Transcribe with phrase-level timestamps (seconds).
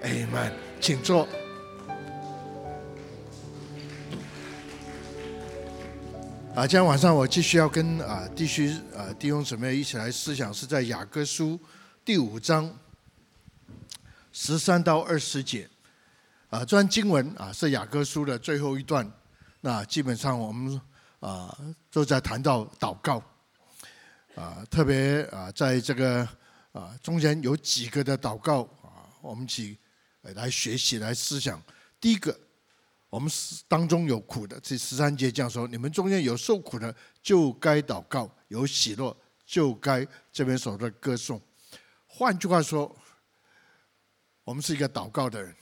[0.00, 1.26] 哎们，请坐。
[6.54, 11.58] 啊，今天晚上我继续要跟啊弟兄啊弟兄姊妹一起来思想，是在雅各书
[12.04, 12.72] 第五章
[14.32, 15.68] 十三到二十节。
[16.50, 19.10] 啊，这段经文啊是雅各书的最后一段。
[19.60, 20.80] 那基本上我们
[21.18, 21.58] 啊
[21.90, 23.20] 都在谈到祷告。
[24.36, 26.20] 啊，特别啊在这个
[26.70, 29.76] 啊中间有几个的祷告啊，我们几。
[30.22, 31.62] 来学习，来思想。
[32.00, 32.38] 第一个，
[33.08, 33.30] 我们
[33.66, 41.40] 当中有苦的，这十三节这样说：你们中间有受苦的，就该祷告；有喜乐，就该这边说的歌颂。
[42.06, 42.94] 换句话说，
[44.44, 45.54] 我们是一个祷告的人。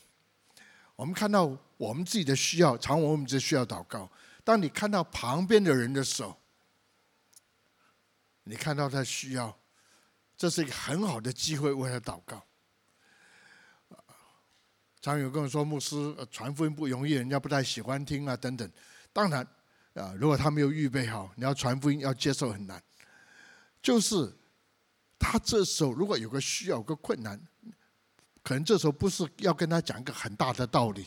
[0.95, 1.45] 我们看到
[1.77, 4.11] 我们自己的需要，常我们只需要祷告。
[4.43, 6.41] 当你看到旁边的人的时候，
[8.45, 9.59] 你看到他需要，
[10.37, 12.46] 这是一个很好的机会为他祷告。
[15.07, 15.95] 常有跟我说，牧师
[16.33, 18.69] 传福音不容易，人家不太喜欢听啊，等等。
[19.13, 19.47] 当然，
[19.95, 22.83] 啊，如果他没有预备好，你要传福音要接受很难。
[23.81, 24.35] 就是
[25.17, 27.41] 他这时候如果有个需要、有个困难，
[28.43, 31.07] 可能这时候不是要跟他讲一个很大的道理。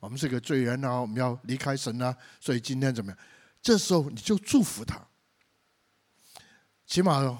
[0.00, 3.18] 我们是个罪人啊，我们要离开神啊，所以今天怎么样？
[3.60, 4.98] 这时候你就祝福他。
[6.86, 7.38] 起码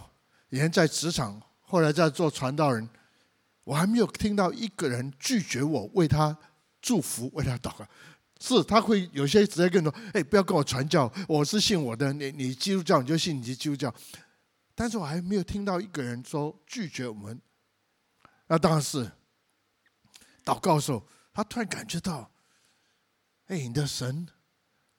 [0.51, 2.87] 以前在职场，后来在做传道人。
[3.65, 6.37] 我还没有听到一个人拒绝我为他
[6.81, 7.87] 祝福、为他祷告。
[8.41, 12.13] 是他会有些直接跟你说：“哎，不要跟我传教，我是信我的。
[12.13, 13.95] 你你基督教你就信你基督教。”
[14.75, 17.41] 但是我还没有听到一个人说拒绝我们。
[18.49, 19.11] 那当然是
[20.45, 22.31] 祷告的时候，他突然感觉到
[23.47, 24.27] ：“哎，你的神，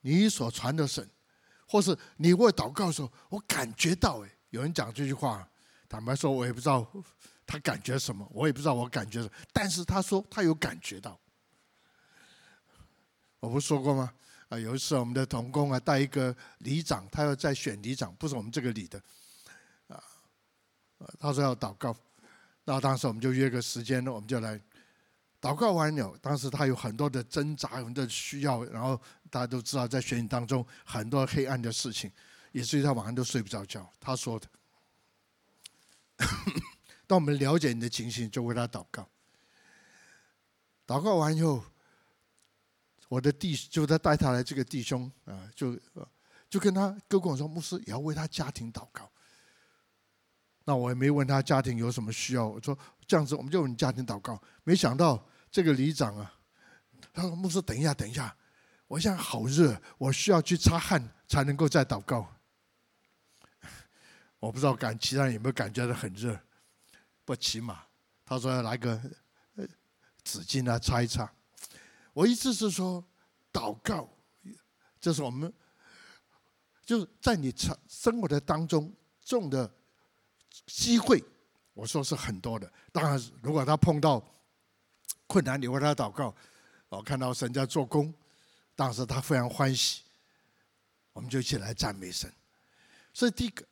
[0.01, 1.07] 你所传的神，
[1.67, 5.47] 或是你为祷告的时候，我感觉到哎，有人讲这句话，
[5.87, 6.91] 坦白说，我也不知道。”
[7.45, 8.27] 他感觉什么？
[8.31, 9.31] 我也不知道，我感觉什么。
[9.53, 11.19] 但是他说他有感觉到。
[13.39, 14.11] 我不说过吗？
[14.49, 18.99] 啊，有一次我们的同工啊带一个里长，他要在选里长，不是我们这个里的。
[19.87, 20.01] 啊，
[21.19, 21.95] 他说要祷告，
[22.63, 24.59] 那当时我们就约个时间，我们就来
[25.39, 26.17] 祷告完了。
[26.21, 32.11] 当时他有很多的挣扎，很多的需要，然后大家都知道，在选举当中很多黑暗的事情，
[32.51, 33.87] 以至于他晚上都睡不着觉。
[33.99, 34.47] 他说的。
[37.07, 39.07] 当我们了解你的情形，就为他祷告。
[40.87, 41.63] 祷告完以后，
[43.07, 45.79] 我的弟就他带他来这个弟兄啊，就
[46.49, 49.11] 就跟他哥跟我说，牧师也要为他家庭祷告。
[50.63, 52.77] 那我也没问他家庭有什么需要，我说
[53.07, 54.41] 这样子我们就为你家庭祷告。
[54.63, 56.33] 没想到这个里长啊，
[57.13, 58.35] 他说牧师等一下等一下，
[58.87, 62.27] 我现在好热，我需要去擦汗才能够再祷告。
[64.39, 66.39] 我不知道感其他人有没有感觉到很热。
[67.25, 67.83] 不骑马，
[68.23, 69.01] 他说要来个
[70.23, 71.29] 纸巾来，擦一擦。
[72.13, 73.03] 我意思是说，
[73.51, 74.07] 祷告，
[75.01, 75.51] 这是我们
[76.85, 79.69] 就是在你生生活的当中种的
[80.67, 81.23] 机会。
[81.73, 82.71] 我说是很多的。
[82.93, 84.23] 当然，如果他碰到
[85.27, 86.33] 困难，你为他祷告，
[86.87, 88.13] 我看到神在做工，
[88.75, 90.03] 当时他非常欢喜，
[91.11, 92.31] 我们就一起来赞美神。
[93.13, 93.65] 所以第一个，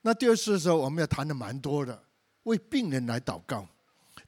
[0.00, 2.02] 那第二次的时候，我们也谈的蛮多的。
[2.44, 3.66] 为病人来祷告，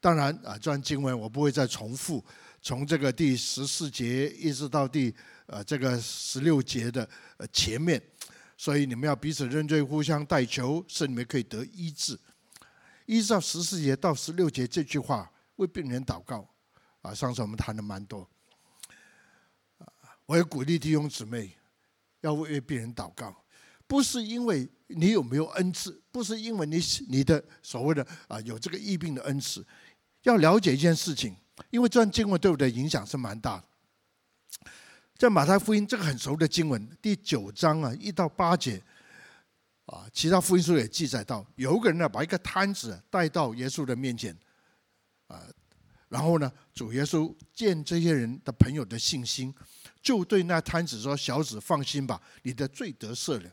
[0.01, 2.25] 当然啊，这段经文我不会再重复，
[2.63, 5.15] 从这个第十四节一直到第
[5.47, 8.01] 呃这个十六节的呃前面，
[8.57, 12.19] 所以你们要彼此认罪，互相代求，使你们可以得医治。
[13.07, 16.49] 一直到十四节到十六节这句话，为病人祷告
[17.03, 18.29] 啊，上次我们谈的蛮多。
[20.27, 21.55] 我也鼓励弟兄姊妹
[22.23, 23.44] 要为病人祷告，
[23.87, 24.69] 不是因为。
[24.89, 25.99] 你有没有恩赐？
[26.13, 26.79] 不是因为你
[27.09, 29.67] 你的所谓的啊有这个疫病的恩赐，
[30.25, 31.35] 要了解一件事情，
[31.71, 33.65] 因为这段经文对我的影响是蛮大的。
[35.17, 38.81] 在马太福音这个很熟的经文第九章啊一到八节
[39.87, 44.37] 啊，其他福音书也记载到，有一个人呢把一个摊子带到耶稣的面前
[45.29, 45.43] 啊，
[46.11, 49.53] 然后呢主耶稣见这些人的朋友的信心，
[50.03, 53.51] 就对那摊子说：“小子放心吧，你的罪得赦了。”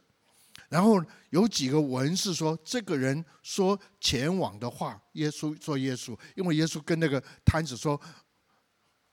[0.71, 7.99] 然后有几个文是说，这个人说前往的话，耶稣说耶稣，因为耶稣跟那个瘫子说，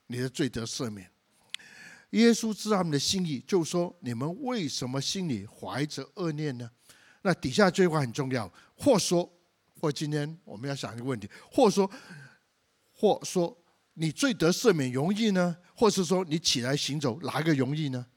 [0.07, 1.11] 你的罪得赦免。
[2.11, 6.71] 耶稣知道他们的心意，就说你们为什么心里怀着恶念呢？
[7.23, 9.29] 那底下这句话很重要，或说，
[9.81, 11.91] 或今天我们要想一个问题，或说，
[12.93, 13.61] 或说
[13.95, 18.07] 你罪得赦免容易呢，或是说你起来行走哪一个容易呢？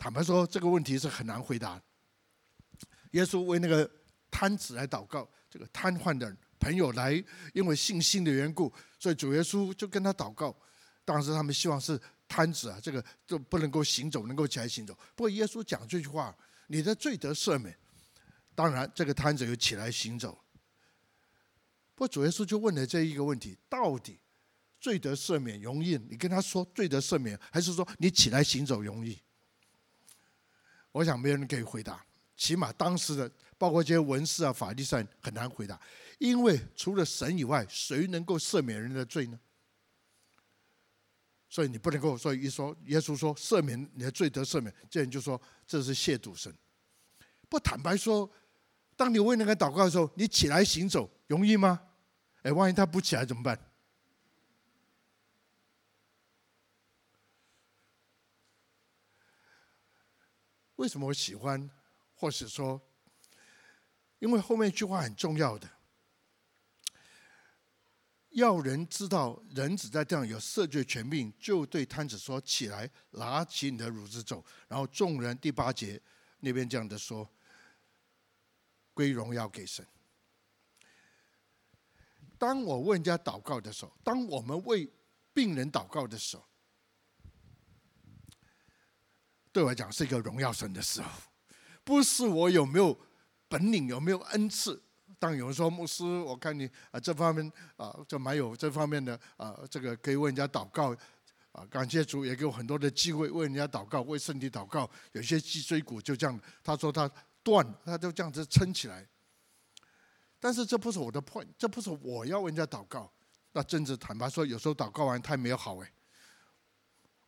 [0.00, 1.78] 坦白说，这个问题是很难回答。
[3.10, 3.88] 耶稣为那个
[4.30, 10.56] 瘫子来祷告，这个瘫痪的朋友来，因为信心的缘故，所以主耶稣就跟他祷告。
[11.04, 14.94] 当时他们希望是瘫子啊，这个就不能够行走，能够起来行走。
[15.14, 16.34] 不过耶稣讲这句话
[16.68, 17.78] ：“你的罪得赦免。”
[18.56, 20.42] 当然，这个瘫子又起来行走。
[21.94, 24.18] 不过主耶稣就问了这一个问题：到底
[24.80, 25.98] 罪得赦免容易？
[26.08, 29.20] 你跟他说罪得赦免，还是说你起来行走容易？
[30.92, 32.04] 我想没有人可以回答。
[32.36, 35.78] 起码当时的，包括这些文士啊、法利赛人很难回答，
[36.18, 39.38] 因为除了神以外，谁能够赦免人的罪呢？
[41.50, 46.54] 所以你不能够说一说耶稣说赦免你的罪得赦免，这人就说这是亵渎神。
[47.48, 48.30] 不坦白说，
[48.96, 51.80] 当你为那个祷告的时候，你起来行走容易吗？
[52.42, 53.69] 哎，万一他不起来怎么办？
[60.80, 61.70] 为什么我喜欢？
[62.14, 62.80] 或是说，
[64.18, 65.68] 因为后面一句话很重要的，
[68.30, 76.00] 要人知道人子在地上有赦罪权柄，就对摊子说：“起来，拿起你的褥子走。”然后众人第八节
[76.38, 77.28] 那边这样的说
[78.94, 79.86] ：“归荣耀给神。”
[82.38, 84.90] 当我为人家祷告的时候，当我们为
[85.34, 86.44] 病人祷告的时候，
[89.52, 91.08] 对我来讲是一个荣耀神的时候。
[91.82, 92.96] 不是我有没有
[93.48, 94.80] 本领，有没有恩赐。
[95.18, 100.96] 当有人说牧师，我看你啊这方面啊就蛮有这方面的啊，这个可以为人家祷告
[101.52, 104.88] 啊，感谢主也给我很多的机会为人家祷告，为身体祷告。
[105.12, 107.10] 有些脊椎骨就这样，他说他
[107.42, 109.06] 断，他就这样子撑起来。
[110.38, 113.10] 但是这不是我的 point，这不是我要为人家祷告。
[113.52, 115.92] 那真的坦白说，有时候祷告完太美好哎。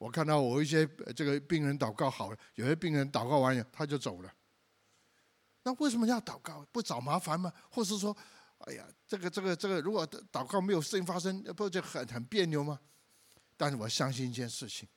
[0.03, 0.85] 我看到我一些
[1.15, 4.35] 这个病人祷告好了，有些病人祷告完了他就走了。
[5.63, 6.67] 那为什么要祷告？
[6.73, 7.53] 不找麻烦吗？
[7.71, 8.17] 或是说，
[8.59, 12.81] 哎呀，这个、这个、这个，如果祷告没有事情发生，不就很很别扭吗？
[13.57, 14.89] 但是我相信一件事情，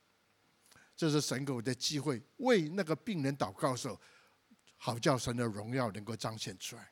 [0.96, 4.02] 这是神给我的机会，为那个病人祷告的时候，
[4.78, 6.92] 好叫神的荣耀能够彰显出来。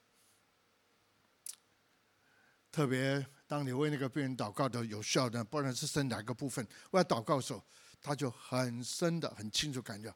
[2.71, 7.63] 特别当你为那个病人祷告的有效的，不论是身哪个部分，为他祷告的时候，
[8.03, 10.13] 他就很深的、很清楚感觉，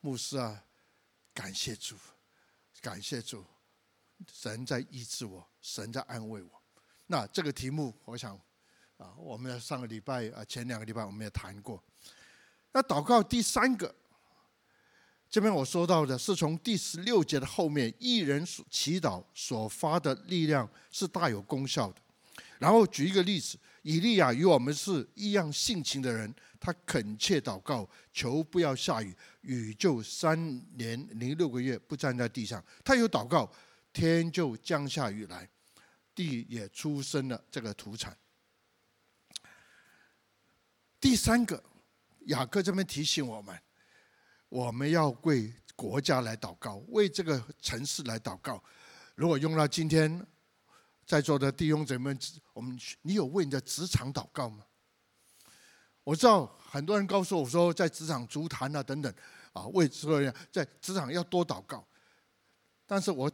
[0.00, 0.62] 牧师啊，
[1.32, 1.96] 感谢主。
[2.80, 3.44] 感谢主，
[4.32, 6.50] 神在医治我，神在安慰我。
[7.06, 8.34] 那这个题目，我想
[8.96, 11.80] 啊，我们上个礼拜啊，前两个礼拜我们也谈过。
[12.72, 13.94] 那祷告第三个，
[15.30, 22.00] 这边我说到的是从第十六节的后面，一人所祈祷所发的力量是大有功效的。
[22.58, 30.38] 然后举一个例子，以利亚与我们是一样性情的人，他恳切祷告，求不要下雨，雨就三
[30.76, 32.64] 年零六个月不沾在地上。
[32.84, 33.50] 他有祷告，
[33.92, 35.48] 天就降下雨来，
[36.14, 38.16] 地也出生了这个土产。
[41.00, 41.60] 第三个，
[42.26, 43.58] 雅各这边提醒我们，
[44.48, 48.62] 我们要为国家来祷告，为这个城市来祷告。
[49.16, 50.24] 如果用到今天。
[51.04, 52.18] 在座的弟兄姊妹们，
[52.54, 54.64] 我们你有为你的职场祷告吗？
[56.04, 59.14] 我知道很多人告诉我说，在职场足坛啊等等，
[59.52, 61.86] 啊为所有人在职场要多祷告。
[62.86, 63.30] 但是我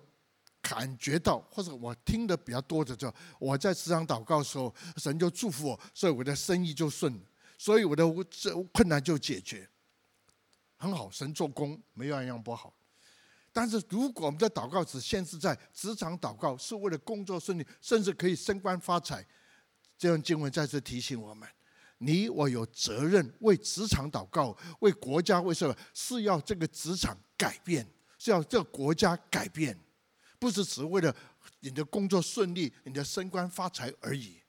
[0.61, 7.19] 感觉到，或者我听得比较多的，就我在职场祷告的时候，神就祝福我，所以我的生意就顺，
[7.57, 9.69] 所以我的这困难就解决，
[10.77, 12.75] 很好，神做工没有一样不好。
[13.51, 19.27] 但是，如果我们的祷告只限制在职场祷告，是为了工作顺利，甚至可以升官发财，
[19.97, 21.49] 这样经文再次提醒我们：
[21.99, 25.77] 你我有责任为职场祷告，为国家，为什么？
[25.93, 27.87] 是要这个职场改变，
[28.19, 29.79] 是要这个国家改变，
[30.39, 31.15] 不是只为了
[31.61, 34.41] 你的工作顺利、你的升官发财而已。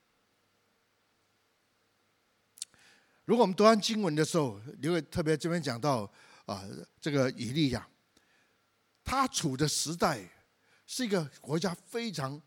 [3.26, 6.12] 如果我们读完经文的时候，你会特别这边讲到
[6.46, 6.64] 啊，
[7.00, 7.88] 这个以利亚。
[9.04, 10.24] 他处的时代
[10.86, 12.40] 是一个国家非常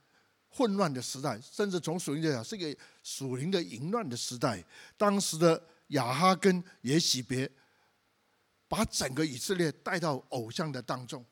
[0.52, 4.62] 混乱的时代，甚至从属灵来讲是一个属灵的淫乱的时代。
[4.96, 7.50] 当时的亚哈跟耶洗别
[8.68, 11.24] 把整个以色列带到偶像的当中。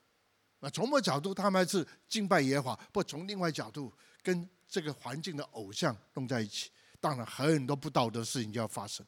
[0.60, 9.06] 那从某角度他们是敬拜耶和华，不从另外角度跟这个环境的偶像弄在一起，当然很多不道德的事情就要发生。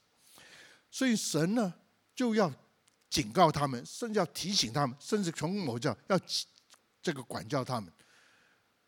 [0.91, 1.73] 所以神呢
[2.15, 2.53] 就要。
[3.13, 6.19] 警告他们，甚至要提醒他们，甚至从某教要
[7.03, 7.93] 这个管教他们。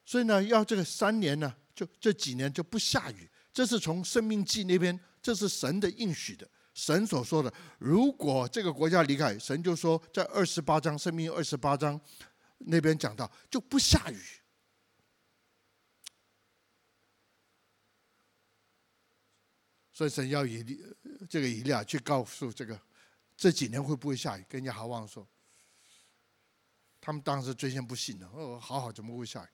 [0.04, 3.28] 所以呢，要这个三年呢，就这几年就不下雨。
[3.52, 7.52] 这是从生命记那边，这是神的应许的，神所说的。
[7.78, 12.00] 如果这个国家离开，神就说在二十八章，生命二十八章
[12.58, 14.18] 那边讲到，就不下雨。
[19.92, 20.64] 所以神要以
[21.30, 22.78] 这个以利亚去告诉这个
[23.36, 25.26] 这几年会不会下雨，跟人家好望说。
[27.00, 29.48] 他们当时最先不信的，哦，好好怎么会下雨？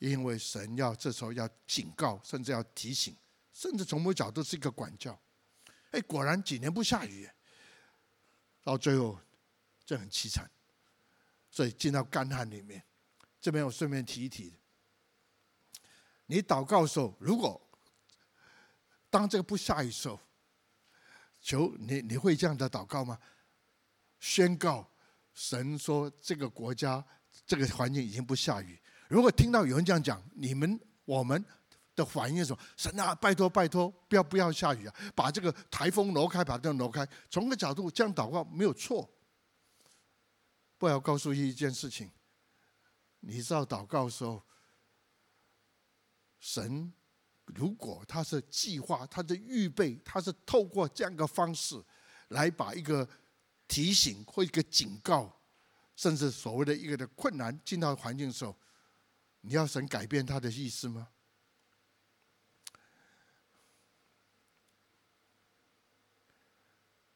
[0.00, 3.16] 因为神要这时候要警告，甚至要提醒，
[3.52, 5.16] 甚至从某角度是一个管教。
[5.92, 7.30] 哎，果然几年不下雨，
[8.64, 9.18] 到最后
[9.84, 10.50] 这很凄惨，
[11.48, 12.82] 所以进到干旱里面。
[13.40, 14.58] 这边我顺便提一提，
[16.26, 17.60] 你祷告的时候，如果
[19.08, 20.18] 当这个不下雨的时候，
[21.40, 23.18] 求你你会这样的祷告吗？
[24.18, 24.90] 宣告。
[25.32, 27.02] 神说：“这个国家，
[27.46, 28.78] 这个环境已经不下雨。
[29.10, 31.44] 如果听到有人这样讲，你们我们
[31.96, 32.62] 的反应是什么？
[32.76, 34.94] 神啊，拜托拜托，不要不要下雨啊！
[35.16, 37.06] 把这个台风挪开，把这个挪开。
[37.28, 39.10] 从个角度这样祷告没有错。
[40.78, 42.08] 不要告诉一件事情，
[43.18, 44.40] 你知道祷告的时候，
[46.38, 46.92] 神
[47.46, 51.82] 如果他是计划，他是预备，他是透过这样一个方式
[52.28, 53.06] 来把一个。”
[53.70, 55.32] 提醒或一个警告，
[55.94, 58.52] 甚至所谓的一个的困难进到环境的时候，
[59.40, 61.08] 你要神改变他的意思吗？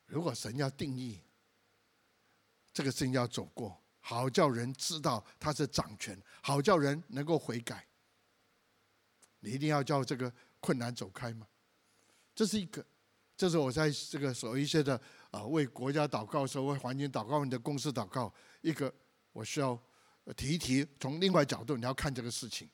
[0.06, 1.20] 如果神要定义
[2.72, 7.86] 这个事情要走过，好叫人知道他是掌权，好叫人能够悔改，
[9.40, 11.46] 你一定要叫这个困难走开吗？
[12.34, 12.84] 这是一个，
[13.36, 15.00] 这是我在这个所一些的。
[15.30, 18.94] 啊，为国家祷告的时候，为环境祷告，你的公司祷告，一个
[19.32, 19.76] 我需要
[20.32, 22.68] 提一提，从另外角度你要看这个事情，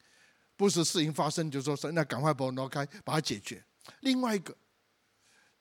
[0.56, 3.62] 不是事情发生就说神，那赶快把我挪开，把它解决。
[4.00, 4.56] 另外一个，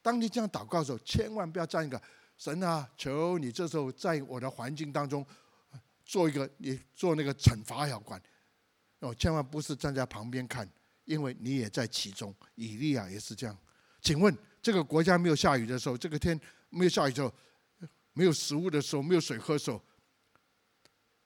[0.02, 2.00] 当你这样祷告的时候，千万不要站一个
[2.38, 5.26] 神啊，求你这时候在我的环境当中
[6.06, 8.22] 做一个，你做那个惩罚要管，
[9.00, 10.70] 哦，千万不是站在旁边看，
[11.06, 12.34] 因为你也在其中。
[12.56, 13.58] 以利亚也是这样。
[14.02, 16.40] 请问这个国家没有下雨的时候，这个天？
[16.70, 17.34] 没有下雨的时候，
[18.14, 19.82] 没有食物的时候，没有水喝的时候，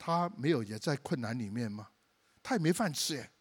[0.05, 1.87] 他没有也在困难里面吗？
[2.41, 3.31] 他也没饭吃耶。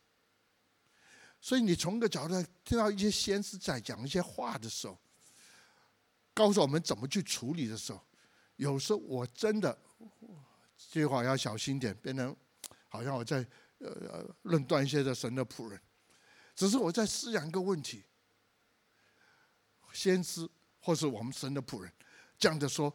[1.40, 4.96] 所以你从一个角度听到一些先知在讲一些话的时候，
[6.32, 8.00] 告诉我们怎么去处理的时候，
[8.54, 9.76] 有时候我真的
[10.76, 12.36] 这句话要小心点，变成
[12.86, 13.44] 好像我在
[13.78, 15.80] 呃论断一些的神的仆人。
[16.54, 18.04] 只是我在思想一个问题，
[19.92, 20.48] 先知。
[20.84, 21.92] 或是我们神的仆人，
[22.36, 22.92] 这样的说，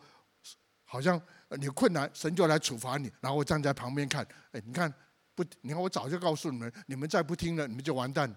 [0.84, 1.22] 好像
[1.58, 4.28] 你困难，神就来处罚你，然后我站在旁边看。
[4.52, 4.94] 哎，你看
[5.34, 5.44] 不？
[5.62, 8.36] 你看我早就告诉你们，你们再不听了，你们就完蛋。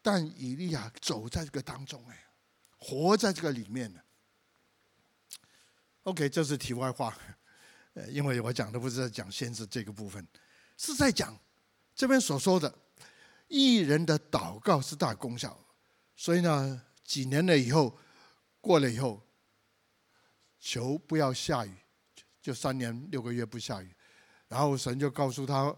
[0.00, 2.24] 但以利亚走在这个当中，哎，
[2.78, 4.00] 活在这个里面呢。
[6.04, 7.16] OK，这是题外话，
[7.94, 10.26] 呃，因为我讲的不是在讲先知这个部分，
[10.76, 11.38] 是在讲
[11.94, 12.72] 这边所说的
[13.48, 15.58] 艺人的祷告是大功效，
[16.16, 16.82] 所以呢。
[17.08, 17.98] 几年了以后，
[18.60, 19.26] 过了以后，
[20.58, 21.72] 求不要下雨，
[22.40, 23.94] 就三年六个月不下雨，
[24.48, 25.74] 然后神就告诉他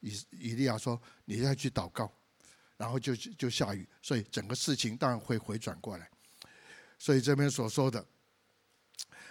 [0.00, 2.12] 以以利亚说：“你要去祷告，
[2.76, 6.08] 然后就就下雨，所以整个事情当然会回转过来。
[6.98, 8.04] 所以这边所说的，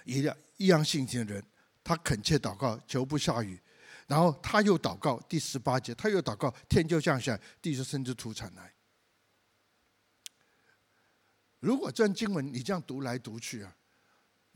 [0.06, 1.44] 一样一样性情的人，
[1.84, 3.60] 他恳切祷告，求不下雨，
[4.08, 8.74] 然后他又祷告，第十八节他又祷告，天就降下，地就生出土产来。”
[11.60, 13.76] 如果这段经文你这样读来读去啊，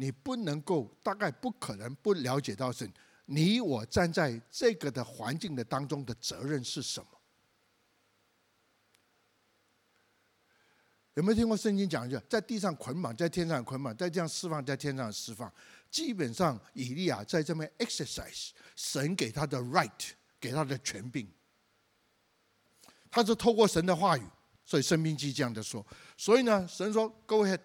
[0.01, 2.89] 你不能够，大概不可能不了解到是，
[3.25, 7.07] 你我站在这个的环境的当中的责任是什么？
[11.13, 15.53] 有没有听过圣经讲一句，在地上捆绑，在天上捆绑，在这样释放，在天上释放？
[15.91, 21.31] 基本上，以利亚在这边 exercise 神给他的 right，给他的权柄，
[23.11, 24.23] 他是透过神的话语。
[24.65, 25.85] 所以《申命记》这样的说，
[26.17, 27.59] 所以呢，神说：“Go ahead。”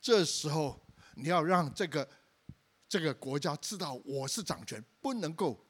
[0.00, 0.80] 这时候
[1.16, 2.08] 你要让这个
[2.86, 5.66] 这个国家知道我是掌权，不能够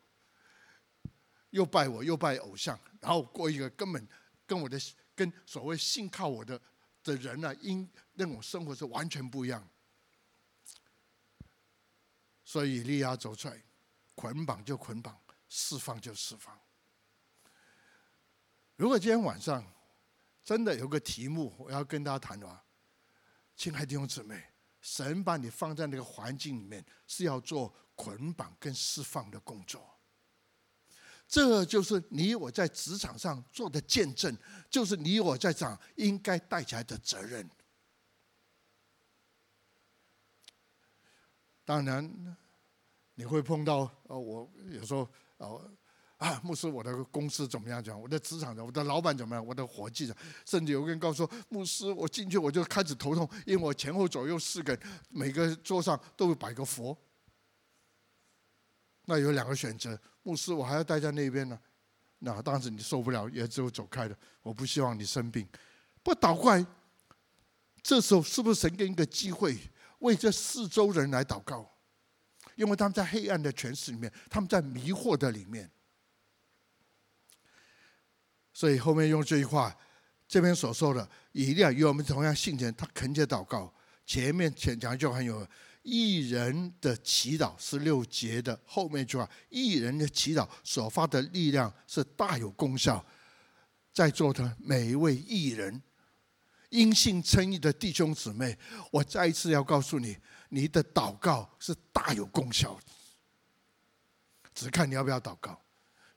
[1.51, 4.07] 又拜我又拜偶像，然后过一个根本
[4.45, 4.77] 跟我的
[5.15, 6.61] 跟所谓信靠我的
[7.03, 9.67] 的人呢，因那种生活是完全不一样。
[12.45, 13.63] 所以以利亚走出来，
[14.15, 16.59] 捆绑就捆绑，释放就释放。
[18.77, 19.65] 如果今天晚上，
[20.45, 22.65] 真的有个题目，我要跟大家谈的话，
[23.57, 24.45] 亲爱的弟兄姊妹，
[24.87, 29.85] 神把你放在那个环境里面，是要做捆绑跟释放的工作。
[31.27, 34.39] 这就是你我在职场上做的见证，
[34.71, 37.51] 就是你我在场应该带起来的责任。
[41.65, 42.37] 当然，
[43.17, 45.77] 你会碰到呃，我有时候呃
[46.19, 47.83] 啊，牧师，我的公司怎么样？
[47.83, 49.47] 讲我的职场的，我的老板怎么样？
[49.47, 54.79] 我的伙计的，甚至有个人告诉我，牧师，我进去我就开始头痛，因为我前后左右四个，
[55.11, 56.97] 每个桌上都会摆个佛。
[59.05, 61.59] 那有两个选择，牧师，我还要待在那边呢。
[62.21, 64.17] 那当时你受不了，也只有走开了。
[64.41, 65.47] 我不希望你生病，
[66.03, 66.65] 不倒怪。
[67.83, 69.55] 这时候是不是神给你一个机会，
[69.99, 71.71] 为这四周人来祷告？
[72.55, 75.71] 因为他们在黑暗的权势里面，他们在迷惑的里面。
[78.57, 79.77] 所以后面用这句话，
[80.27, 83.71] 这边所说的一定要与我们同样信前，他恳切祷告。
[84.07, 85.47] 前面前讲就很有
[85.83, 93.05] 义人的祈祷，十六节的后面一句话，义人的祈祷所发的力量是大有功效。
[93.93, 95.83] 在座的每一位艺人，
[96.71, 98.57] 因信称义的弟兄姊妹，
[98.91, 100.17] 我再一次要告诉你，
[100.49, 102.81] 你的祷告是大有功效。
[104.55, 105.61] 只看你要不要祷告，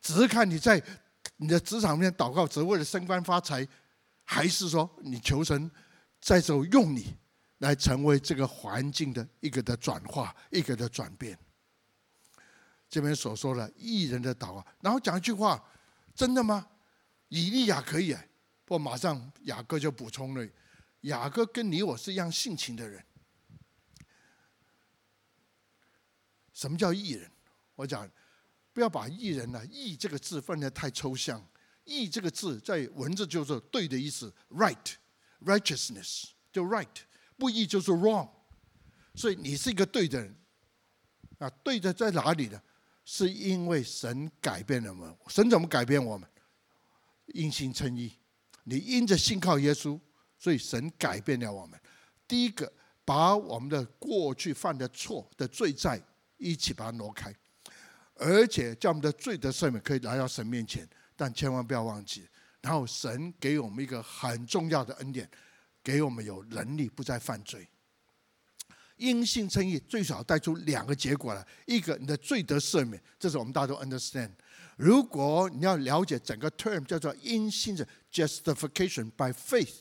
[0.02, 0.82] 只是看你在。
[1.42, 3.66] 你的职场里面祷告，只为了升官发财，
[4.26, 5.72] 还是说你求神
[6.20, 7.16] 在这用你
[7.60, 11.40] 来成为这个环境的一个的转化，一个的转变？
[12.90, 15.64] 这边所说的艺人的祷告，然后讲一句话：
[16.14, 16.68] 真的吗？
[17.30, 18.28] 以利亚可以哎，
[18.66, 20.46] 不马上雅各就补充了：
[21.02, 23.02] 雅各跟你我是一样性情的人。
[26.52, 27.32] 什么叫艺人？
[27.76, 28.12] 我讲。
[28.80, 31.46] 不要把义人呢、啊“义”这个字放得太抽象。
[31.84, 36.88] “义”这个字在文字就是对的意思，right，righteousness 就 right，
[37.36, 38.30] 不义就是 wrong。
[39.16, 40.34] 所以你是一个对的人。
[41.40, 42.62] 啊，对的在哪里呢？
[43.04, 45.18] 是因为神改变了我们。
[45.28, 46.30] 神怎么改变我们？
[47.34, 48.14] 因信称义。
[48.64, 50.00] 你因着信靠耶稣，
[50.38, 51.78] 所以神改变了我们。
[52.26, 52.72] 第一个，
[53.04, 56.02] 把我们的过去犯的错的罪债
[56.38, 57.36] 一起把它挪开。
[58.20, 62.28] 而且叫我们的罪得赦免，可以来到神面前，但千万不要忘记。
[62.62, 65.30] 然后神给我们一个很重要的恩典，
[65.82, 67.68] 给我们有能力不再犯罪。
[68.98, 74.32] 因信称义，最少带出两个结果来：一个，你的罪得赦免，这是我们大家都 understand。
[74.76, 79.78] 如果你要了解整个 term 叫做因信的 justification by faith，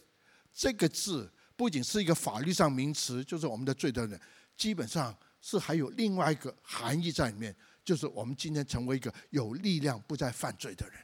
[0.54, 4.20] 这个字不仅是一个法律上名词，就是我们的罪得人，
[4.56, 7.52] 基本上是还有另外一个含义在里面。
[7.88, 11.00] 就是我们今天成为一个有力量不再犯罪的人。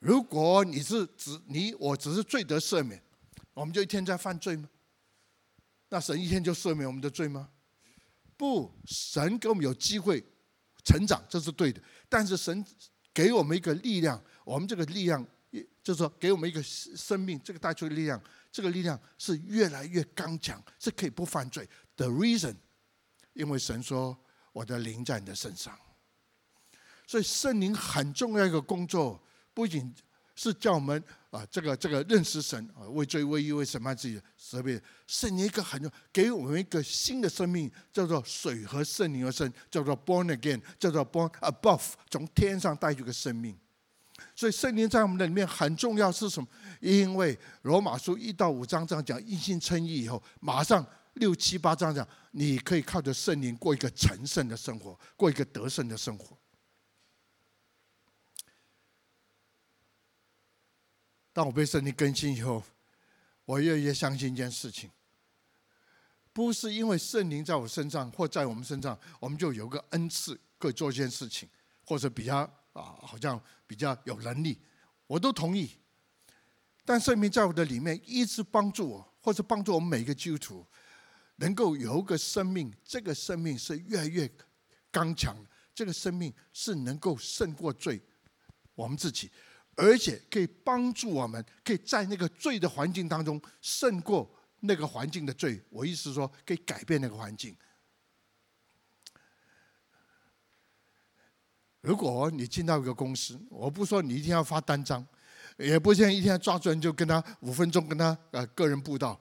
[0.00, 3.02] 如果你是只你我只是罪得赦免，
[3.54, 4.68] 我们就一天在犯罪吗？
[5.88, 7.48] 那神一天就赦免我们的罪吗？
[8.36, 10.22] 不，神给我们有机会
[10.84, 11.80] 成长，这是对的。
[12.06, 12.62] 但是神
[13.14, 15.26] 给我们一个力量，我们这个力量，
[15.82, 21.66] 就是说给我们一个生命，这个带出的力量，这个力量是越来越刚强，是可以不犯罪。
[21.96, 22.56] The reason，
[23.32, 24.22] 因为神说。
[24.58, 25.72] 我的灵在你的身上，
[27.06, 29.22] 所以圣灵很重要一个工作，
[29.54, 29.94] 不仅
[30.34, 43.56] 是叫我们啊，这个这个认识神啊，为罪为义为审判自己，特别圣灵一个很重，给我们一个新的生命，叫做水和圣灵而生，叫做 born again，叫做 born above，从天上带去个生命。
[44.34, 46.48] 所以圣灵在我们的里面很重要是什么？
[46.80, 50.84] 因为罗马书一到五章这样讲，一心称义以后，马上。
[51.18, 56.36] 六七八章讲，你可以靠着圣灵过一个成圣的生活，过一个得胜的生活。
[61.32, 62.62] 当我被圣灵更新以后，
[63.44, 64.90] 我越来越相信一件事情：
[66.32, 71.48] 不是因为圣灵在我身上或在我们身上，我们就有个恩赐可以做一件事情，
[71.84, 72.38] 或者比较
[72.72, 74.58] 啊，好像比较有能力，
[75.06, 75.76] 我都同意。
[76.84, 80.66] 但圣灵在我的里面一直帮助我，或者帮助我们每一个基督徒。
[81.40, 84.30] 能够有个生命，这个生命是越来越
[84.90, 85.36] 刚强，
[85.74, 88.00] 这个生命是能够胜过罪，
[88.74, 89.30] 我们自己，
[89.76, 94.28] 而且可以帮助我们，可以在那个罪的环境当中胜过
[94.60, 95.62] 那个环境的罪。
[95.70, 97.56] 我意思说，可以改变那个环境。
[101.80, 105.06] 如果你进到一个公司，我不说你一定要发单张，
[105.56, 109.18] 也不见一天要抓住人就跟他五分钟跟他呃个人布道。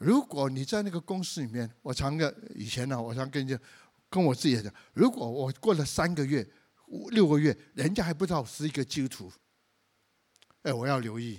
[0.00, 3.60] 如果你在那个公司里面，我常个以前呢，我常跟你讲，
[4.08, 6.46] 跟我自己讲，如果我过了三个月、
[7.10, 9.32] 六个月，人家还不知道我是一个基督徒，
[10.62, 11.38] 哎，我要留意。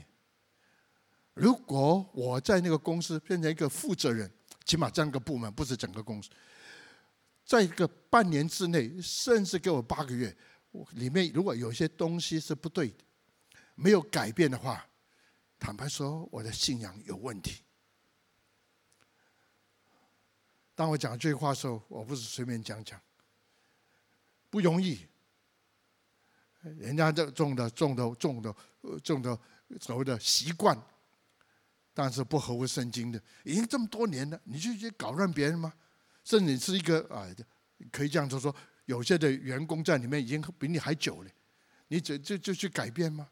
[1.33, 4.31] 如果我在那个公司变成一个负责人，
[4.63, 6.29] 起码这样一个部门，不是整个公司，
[7.43, 10.37] 在一个半年之内，甚至给我八个月，
[10.91, 12.97] 里面如果有些东西是不对的，
[13.73, 14.85] 没有改变的话，
[15.57, 17.63] 坦白说，我的信仰有问题。
[20.81, 22.99] 当我讲这句话的时候，我不是随便讲讲，
[24.49, 24.99] 不容易。
[26.79, 28.55] 人家这种的、种的、种的、
[29.03, 29.39] 种的
[29.79, 30.75] 所谓的习惯，
[31.93, 35.71] 但是不合乎圣经的，已经这么多年了，你就去搞乱别人吗？
[36.23, 37.29] 甚至你是一个啊，
[37.91, 41.29] 可以这样子说，有些的员工在里面已经比你还久了，
[41.89, 43.29] 你就就就去改变吗？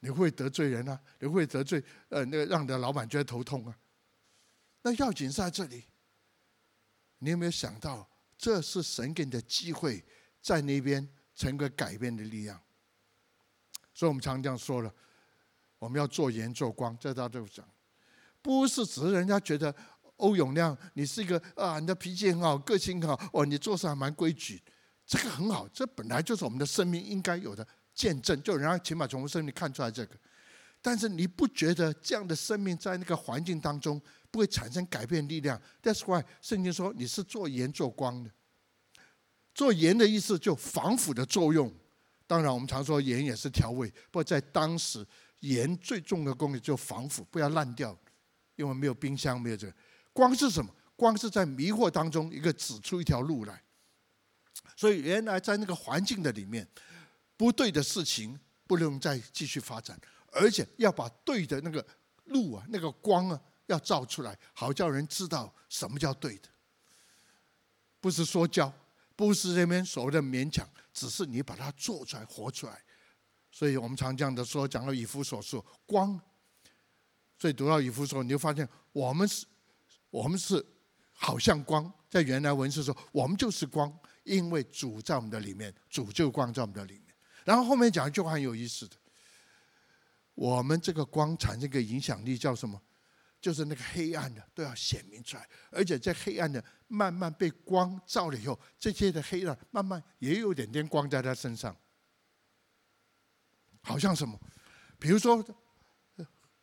[0.00, 1.00] 你会得罪人啊？
[1.20, 3.78] 你会得罪呃那个让你的老板觉得头痛啊？
[4.84, 5.82] 那要紧在这里，
[7.18, 10.04] 你有没有想到，这是神给你的机会，
[10.40, 12.60] 在那边成个改变的力量。
[13.92, 14.94] 所以我们常常这样说了，
[15.80, 17.68] 我们要做盐做光，这大家都讲，
[18.40, 19.74] 不是只是人家觉得。
[20.18, 24.62] 欧永亮，你是一个啊，你的脾气很好，个性很好，哦，你做事还蛮规矩，
[25.04, 30.16] 这个很好，这本来就是我们的生命应该有的见证，就人家起码从我们生命看出来这个。
[30.80, 34.00] 但是你不觉得这样的生命在那个环境当中
[34.34, 38.28] 不会产生改变力量？That's why 圣经说你是做盐做光的。
[39.54, 41.72] 做盐的意思就防腐的作用。
[42.26, 45.06] 当然我们常说盐也是调味，不过在当时
[45.38, 47.96] 盐最重要的功能就防腐，不要烂掉，
[48.56, 49.74] 因为没有冰箱，没有这个。
[50.12, 50.68] 光是什么？
[50.96, 53.62] 光是在迷惑当中，一个指出一条路来。
[54.74, 56.66] 所以原来在那个环境的里面，
[57.36, 59.96] 不对的事情不能再继续发展，
[60.32, 61.86] 而且要把对的那个
[62.24, 66.48] 路啊，那个光啊，要照出来，好叫人知道什么叫对的。
[68.00, 68.72] 不是说教，
[69.16, 72.82] 不是这边所谓的勉强，只是你把它做出来、活出来。
[73.50, 76.20] 所以我们常讲的说，讲到以弗所说光，
[77.38, 79.46] 所以读到以弗所，你就发现我们是。
[80.10, 80.64] 我们是
[81.12, 87.12] 好像光，在原来文是说，我们就是光，因为主在我们的里面，主就光在我们的里面。
[87.42, 88.94] 然后后面讲一句话很有意思的，
[90.36, 92.80] 我们这个光产生一个影响力叫什么？
[93.44, 101.76] 就是那个黑暗的都要显明出来，而且在黑暗的慢慢被光照了以后，这些的黑暗慢慢也有点点光在他身上，
[103.82, 104.40] 好像什么？
[104.98, 105.44] 比如说。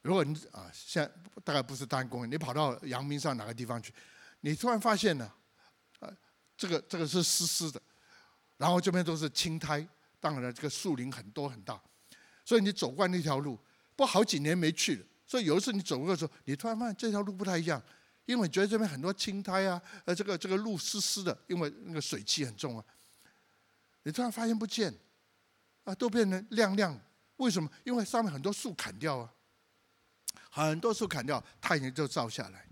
[0.03, 1.11] 如果你啊，现在
[1.43, 3.93] 大概不是单公园，你跑到阳明山哪个地方去，
[4.39, 5.31] 你突然发现呢，
[5.99, 6.11] 啊，
[6.57, 7.79] 这个这个是湿湿的，
[8.57, 9.87] 然后这边都是青苔，
[10.19, 11.79] 当然了，这个树林很多很大，
[12.43, 13.59] 所以你走惯那条路，
[13.95, 17.81] 不好几年没去了，所以有一次你走过的时候，你突然发现这条路不太一样，
[18.25, 22.83] 因为你觉得这边很多青苔啊，呃，这个这个路湿湿的，因为那个水汽很重啊，
[24.03, 24.93] 你突然发现不见，
[25.85, 26.99] 啊，都变成亮亮，
[27.37, 27.71] 为什么？
[27.85, 29.33] 因为上面很多树砍掉啊。
[30.49, 32.67] 很多树砍掉，太阳就照下来。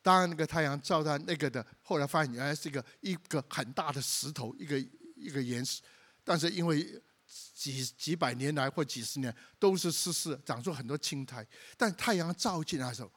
[0.00, 4.78] 当然那个太阳照在那个的，后来发现原来是一个一个很大的石头，一个
[5.16, 5.82] 一个岩石。
[6.24, 6.98] 但是因为
[7.70, 11.46] 几几百年来或几十年都是湿湿，长出很多青苔。
[11.76, 13.12] 但太阳照进来的时候，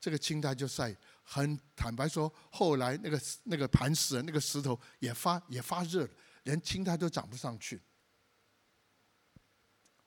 [0.00, 0.96] 这个青苔就晒。
[1.22, 6.10] 很坦白说，后来那个那个磐石那个石头也发也发热了，
[6.42, 7.80] 连青苔都长不上去。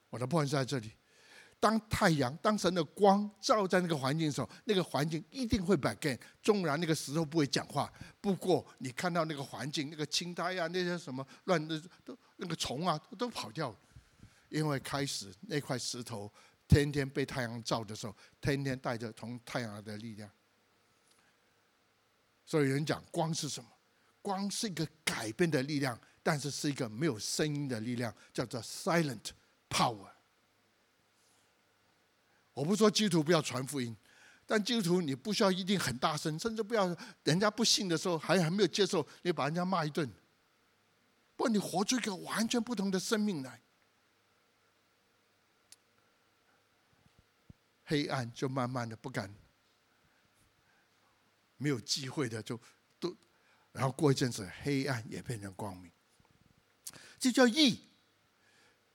[0.10, 0.92] 我的 point 在这里。
[1.60, 6.20] 当太阳、当神的光照在那个环境的时候，那个环境一定会改变。
[6.44, 7.92] 纵然那个石头不会讲话，
[8.22, 13.78] 不过你看到那个环境，那个青苔呀、啊，那些什么乱的都那个虫啊，都跑掉了。
[14.50, 16.32] 因为开始那块石头
[16.68, 20.30] 天天被太阳照的时候，天天带着从太阳的力量。
[22.46, 23.70] 所以有人讲光是什么？
[24.22, 29.32] 光是一个改变的力量，但是是一个没有声音的力量，叫做 silent
[29.70, 30.10] power。
[32.54, 33.96] 我不说基督徒不要传福音，
[34.46, 40.10] 但基督徒你不需要一定很大声，甚至不要人家不信的时候还还没有接受，你把人家骂一顿。
[41.38, 43.62] 不，你活出一个完全不同的生命来，
[47.86, 49.34] 黑暗就慢慢的不敢，
[51.56, 52.60] 没有机会的就
[53.00, 53.16] 都，
[53.72, 55.90] 然后过一阵子黑暗也变成光明，
[57.18, 57.80] 这叫义。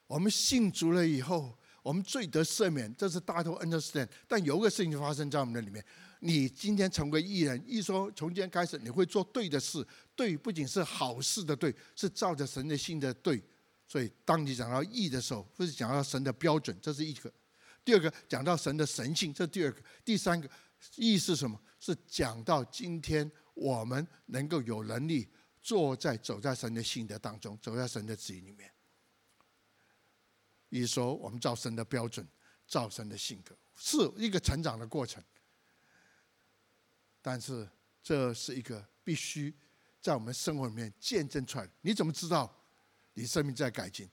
[0.06, 1.56] 我们信主了以后。
[1.82, 4.08] 我们罪得赦免，这是大家都 understand。
[4.28, 5.84] 但有个事情发生在我们的里面：
[6.20, 13.42] 你今天成为义人，一说从今天开始你会做对的事，对不仅是好事的对，是照着神的心的对。
[13.86, 17.30] 所以当你讲到义的时候，或是讲到神的标准，这是一个；
[17.84, 20.48] 第二个讲到神的神性，这第二个；第三个
[20.96, 21.60] 义是什么？
[21.78, 25.28] 是讲到今天我们能够有能力
[25.60, 28.72] 坐在走在神的性的当中，走在神的旨意里面。
[30.68, 32.26] 你说我们照神的标准，
[32.66, 35.22] 照神的性格，是一个成长的过程。
[37.20, 37.68] 但是
[38.02, 39.54] 这是一个必须
[40.02, 41.68] 在我们生活里面见证出来。
[41.80, 42.52] 你怎么知道
[43.14, 44.06] 你生命在改进，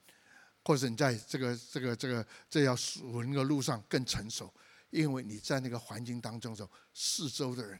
[0.64, 4.52] 或者你在这个这个这个这条属灵的路上更成熟？
[4.90, 7.78] 因为你在那个环境当中的时候，四周的人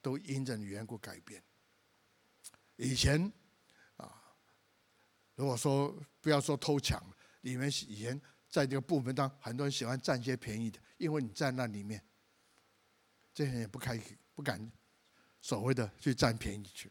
[0.00, 1.42] 都因着你缘故改变。
[2.76, 3.32] 以前
[3.96, 4.22] 啊
[5.34, 7.00] 如果说不要说偷抢，
[7.40, 12.02] 你们以前在这个部门当很多人喜欢占些便宜的，因为你在那里面，
[13.32, 14.70] 这些人也不开心不敢
[15.40, 16.90] 所谓的去占便宜去。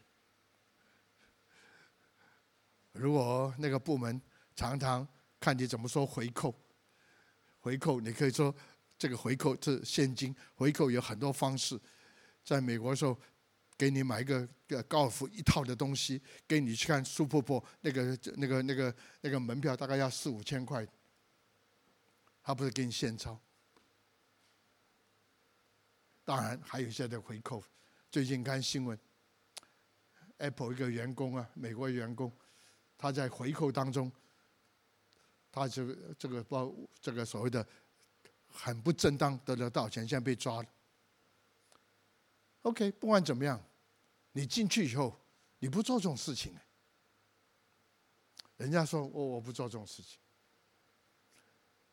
[2.92, 4.20] 如果那个部门
[4.56, 5.06] 常常
[5.38, 6.54] 看你怎么说回扣，
[7.60, 8.54] 回扣你可以说
[8.98, 11.80] 这个回扣是现金，回扣有很多方式，
[12.44, 13.18] 在美国的时候。
[13.80, 14.44] 给你买一个
[14.88, 20.84] 高尔夫一套的东西，给你去看苏婆婆那个那个那个那个门票大概要四五千块，
[22.42, 23.40] 他不是给你现钞。
[26.24, 27.62] 当然还有一些的回扣，
[28.10, 28.98] 最近看新闻
[30.38, 32.32] ，Apple 一个员工啊，美国员工，
[32.96, 34.10] 他在回扣当中，
[35.52, 37.66] 他这个这个包这个所谓的
[38.48, 40.68] 很不正当得了多少钱，现在被抓了。
[42.62, 43.62] OK，不管怎么样。
[44.32, 45.18] 你进去以后，
[45.58, 46.54] 你不做这种事情，
[48.56, 50.18] 人家说我我不做这种事情。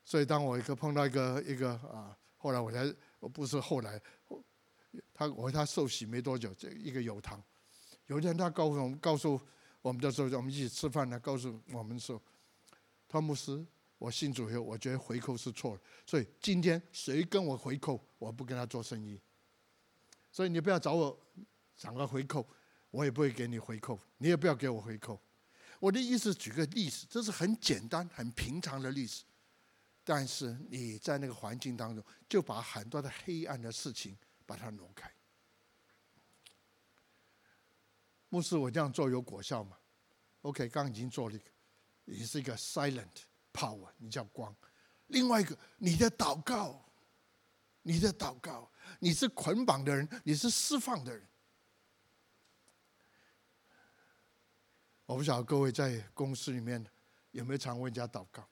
[0.04, 2.93] 所以当我一个碰到一个一个啊，后来我才
[3.34, 3.99] 不是后来，
[5.13, 7.41] 他我和他受洗没多久，这一个友堂，
[8.08, 9.39] 有一天他告诉我们，告诉
[9.81, 12.21] 我们的时候，我们一起吃饭呢，告诉我们说，
[13.08, 13.65] 汤姆斯，
[13.97, 19.19] 我信主以后，我觉得回扣是错的，所以今天谁跟我回扣，我不跟他做生意。
[20.31, 21.19] 所以你不要找我。
[21.77, 22.47] 想个回扣，
[22.89, 25.19] 我也不会给你回扣，你也不要给我回扣。
[25.77, 29.25] 我的意思，举个例子，这是很简单、很平常的例子，
[30.01, 35.12] 但是你在那个环境当中，就把很多的黑暗的事情把它挪开。
[38.29, 39.77] 牧师，我这样做有果效吗
[40.41, 41.49] ？OK，刚已经做了一个，
[42.03, 44.53] 你是一个 silent power，你叫光。
[45.08, 46.84] 另外一个，你的祷告，
[47.84, 51.27] 你的祷告，你是捆绑的人，你是释放的人。
[55.05, 56.84] 我不晓得各位在公司里面
[57.31, 58.47] 有没有常为人家祷告？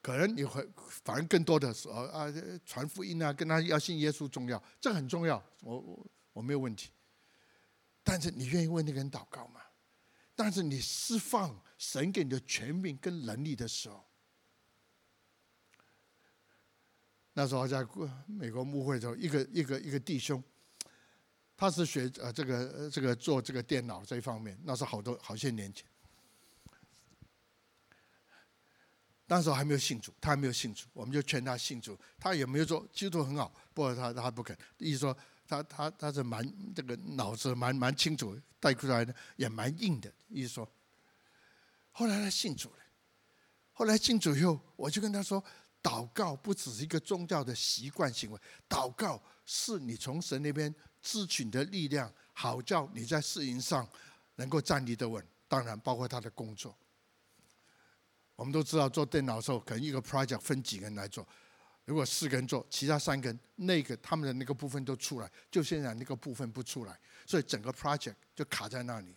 [0.00, 0.66] 可能你会，
[1.04, 2.26] 反正更多的时候啊，
[2.64, 6.90] 传福音啊，跟他要信耶稣重要，这很重要，我我我没有问题。
[8.02, 9.60] 但是你愿意为那个人祷告吗？
[10.34, 14.04] 但是你释放神给你的权柄跟能力的时候，
[17.32, 17.86] 那时候在
[18.26, 20.42] 美国牧会的时候，一个一个一个弟兄。
[21.60, 25.84] 他是学呃这个这个做这个电脑这一方面，那是好多好些年前。
[29.28, 31.96] 那时候还没有信主，他还没有信主，我们就劝他信主。
[32.18, 34.58] 他也没有说基督很好，不过他他不肯。
[34.78, 36.42] 意思说他他他是蛮
[36.74, 40.12] 这个脑子蛮蛮清楚，带出来的也蛮硬的。
[40.28, 40.68] 意思说，
[41.92, 42.78] 后来他信主了。
[43.72, 45.40] 后来信主以后，我就跟他说，
[45.80, 50.74] 祷告不只是一个宗教的习惯行为，祷告是你从神那边。
[51.00, 53.88] 支取的力量，好叫你在事情上
[54.34, 55.24] 能够站立得稳。
[55.46, 56.76] 当然，包括他的工作。
[58.38, 61.26] 我们都知道，做电脑的时候，可能一个 project 分几个人来做。
[61.84, 66.96] 如果四个人做，其他三个人那个他们的那个部分都出来，就现在那个部分不出来，
[67.26, 69.12] 所以整个 project 就卡在那里。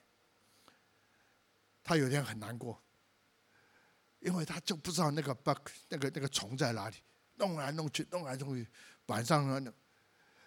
[1.84, 2.82] 他有点很难过，
[4.22, 6.96] 因为他就不知道那个 bug 那个那个虫在哪里，
[7.36, 8.68] 弄来弄去，弄来弄去，
[9.06, 9.72] 晚上呢。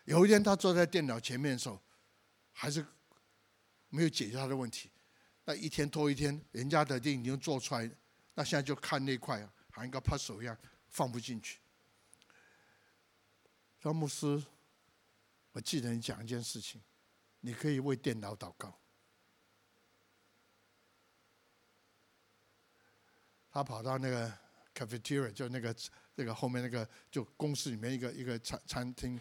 [0.05, 1.81] 有一天，他坐在电脑前面的时候，
[2.51, 2.85] 还是
[3.89, 4.91] 没有解决他的问题。
[5.45, 7.89] 那一天拖一天，人家的电影已经做出来，
[8.35, 10.57] 那现在就看那块，好像一个 puzzle 一样，
[10.89, 11.61] 放不进去。
[13.81, 14.43] 说牧师，
[15.53, 16.83] 我记得你讲一件事情，
[17.41, 18.79] 你可以为电脑祷告。
[23.51, 24.33] 他跑到那个
[24.75, 25.77] cafeteria，就那个
[26.17, 29.21] 那个后面那个就公司里面一个一个餐餐厅。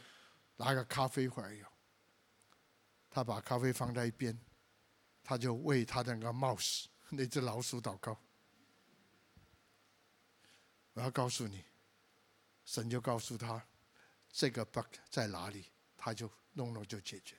[0.58, 1.65] 拿个咖啡回来有，
[3.10, 4.39] 他把咖啡放在一边，
[5.23, 8.15] 他就为他的那个 mouse 那只老鼠祷告。
[10.93, 11.63] 我要告诉你，
[12.65, 13.65] 神就告诉他
[14.29, 15.65] 这个 bug 在哪里，
[15.97, 17.36] 他就弄弄就解决。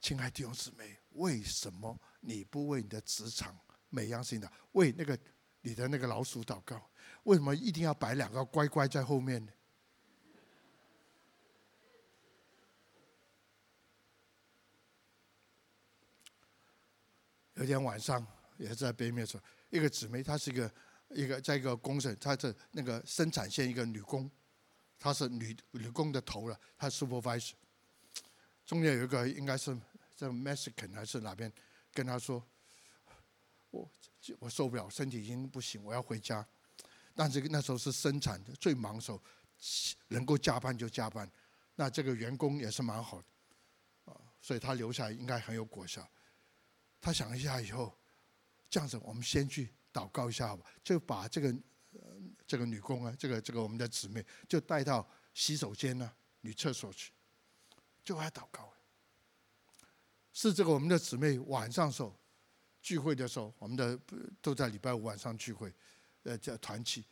[0.00, 5.18] 亲爱的弟兄姊妹，为什么你不为你的职场每样事情的为那个
[5.60, 6.90] 你的那个老鼠祷告？
[7.24, 9.52] 为什么一定要摆两个乖乖在后面呢？
[17.54, 20.72] 有天晚上也是在北面说，一个姊妹，她是一个
[21.10, 24.30] 一个在一个工程，她是那个生产线一个女工，
[24.98, 27.52] 她是女女工的头了，她 supervisor。
[28.64, 29.76] 中间有一个应该是
[30.16, 31.52] 这 Mexican 还是哪边，
[31.92, 32.42] 跟她说，
[33.70, 33.90] 我
[34.38, 36.46] 我受不了，身体已经不行，我要回家。
[37.14, 39.20] 但是那时候是生产的最忙的时候，
[40.08, 41.28] 能够加班就加班。
[41.74, 46.08] 那这个员工也是蛮好的，啊，所以他留下来应该很有果效。
[47.00, 47.92] 他想一下以后，
[48.68, 50.64] 这样子我们先去祷告一下好吧？
[50.82, 51.48] 就把这个
[51.92, 52.00] 呃
[52.46, 57.12] 这个女工啊，这个这个我们的姊妹，就带到洗手间呢、女厕所去，
[58.04, 58.72] 就来祷告。
[60.32, 62.16] 是这个我们的姊妹晚上时候
[62.80, 63.98] 聚会的时候，我们的
[64.40, 65.72] 都在礼拜五晚上聚会，
[66.22, 67.04] 呃叫团契。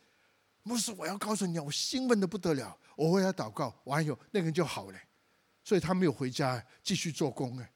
[0.63, 4.99] 牧师，我要告诉你，我兴奋的不得了，我为他祷告，完以后那个人就好了，
[5.63, 7.71] 所以他没有回家继续做工哎，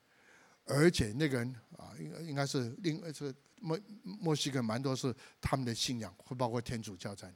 [0.65, 3.33] 而且那个人啊，应该应该是另是
[3.63, 7.36] 墨墨西哥蛮多是他们的信仰，会包括天主教在内。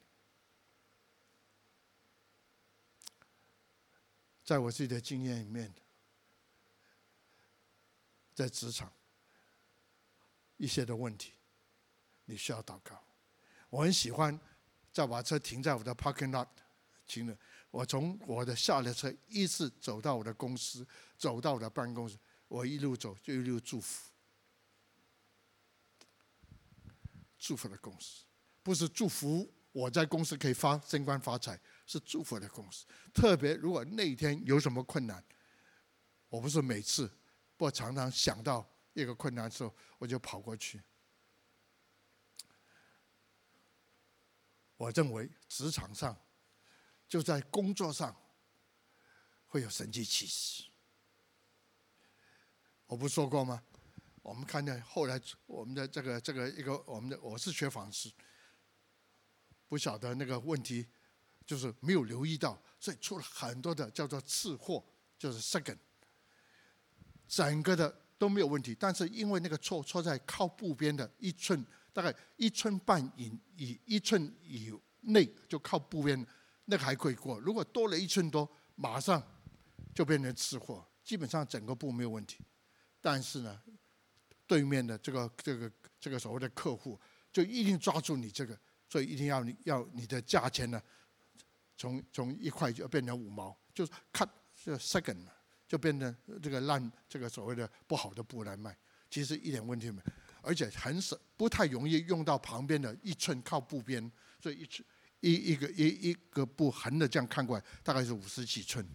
[4.44, 5.74] 在我自己的经验里面，
[8.36, 8.92] 在职场
[10.58, 11.34] 一些的问题，
[12.26, 13.02] 你需要祷告。
[13.70, 14.38] 我很喜欢。
[14.94, 16.48] 再把车停在我的 parking lot，
[17.06, 17.38] 停了。
[17.70, 20.84] 我从我的下了车，一直走到我的公司，
[21.20, 22.18] 走到我的办公室。
[22.48, 24.10] 我一路走就一路祝福，
[27.38, 28.23] 祝福的公司，
[28.63, 32.86] 不是祝福我在公司可以发升官发财，是祝福的公司。
[33.13, 35.23] 特别如果那一天有什么困难，
[36.30, 37.12] 我不是每次，
[37.56, 40.82] 不常常想到一个困难的时候，我就跑过去。
[44.76, 46.15] 我认为职场上，
[47.08, 48.15] 就在工作上，
[49.47, 50.63] 会有神迹奇事。
[52.86, 53.63] 我不说过吗？
[54.28, 58.12] 我们看见后来我们的这个这个一个我们的我是学纺织，
[59.70, 60.86] 不晓得那个问题，
[61.46, 64.84] 就是没有留意到，所以出了很多的叫做次货，
[65.18, 65.78] 就是 second，
[67.26, 71.66] 整个的都没有问题，但是因为那个错错在靠布边的一寸。
[71.94, 76.28] 大概一寸半以以一寸以内就靠布边，
[76.66, 77.40] 那个还可以过。
[77.40, 79.24] 如果多了一寸多，马上
[79.96, 80.86] 就变成次货。
[81.04, 82.46] 基本上整个布没有问题，
[83.02, 83.60] 但是呢，
[84.47, 86.99] 对面的这个这个这个所谓的客户
[87.31, 88.57] 就一定抓住你这个，
[88.89, 90.81] 所以一定要你要你的价钱呢，
[91.75, 95.25] 从从一块就变成五毛，就是 cut 这 second
[95.67, 98.75] 就变成这个烂这个所谓的不好的布来卖，
[99.10, 100.12] 其实一点问题没有。
[100.41, 104.10] 而且很少，不太容易用到旁边的一寸靠布边，
[104.41, 104.88] 所以一寸
[105.19, 108.88] 一一个一一个布横的这样看过来，大概是五十几寸。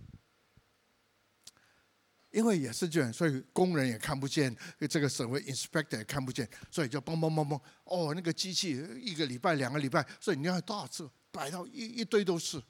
[2.33, 4.57] 因为也是这样，所以工人也看不见，
[4.91, 12.61] 这个所谓 inspector 也看不见，所以就嘣嘣嘣嘣，哦，那个机器一个礼拜两个礼拜，所以你要多少次摆到一一堆都是，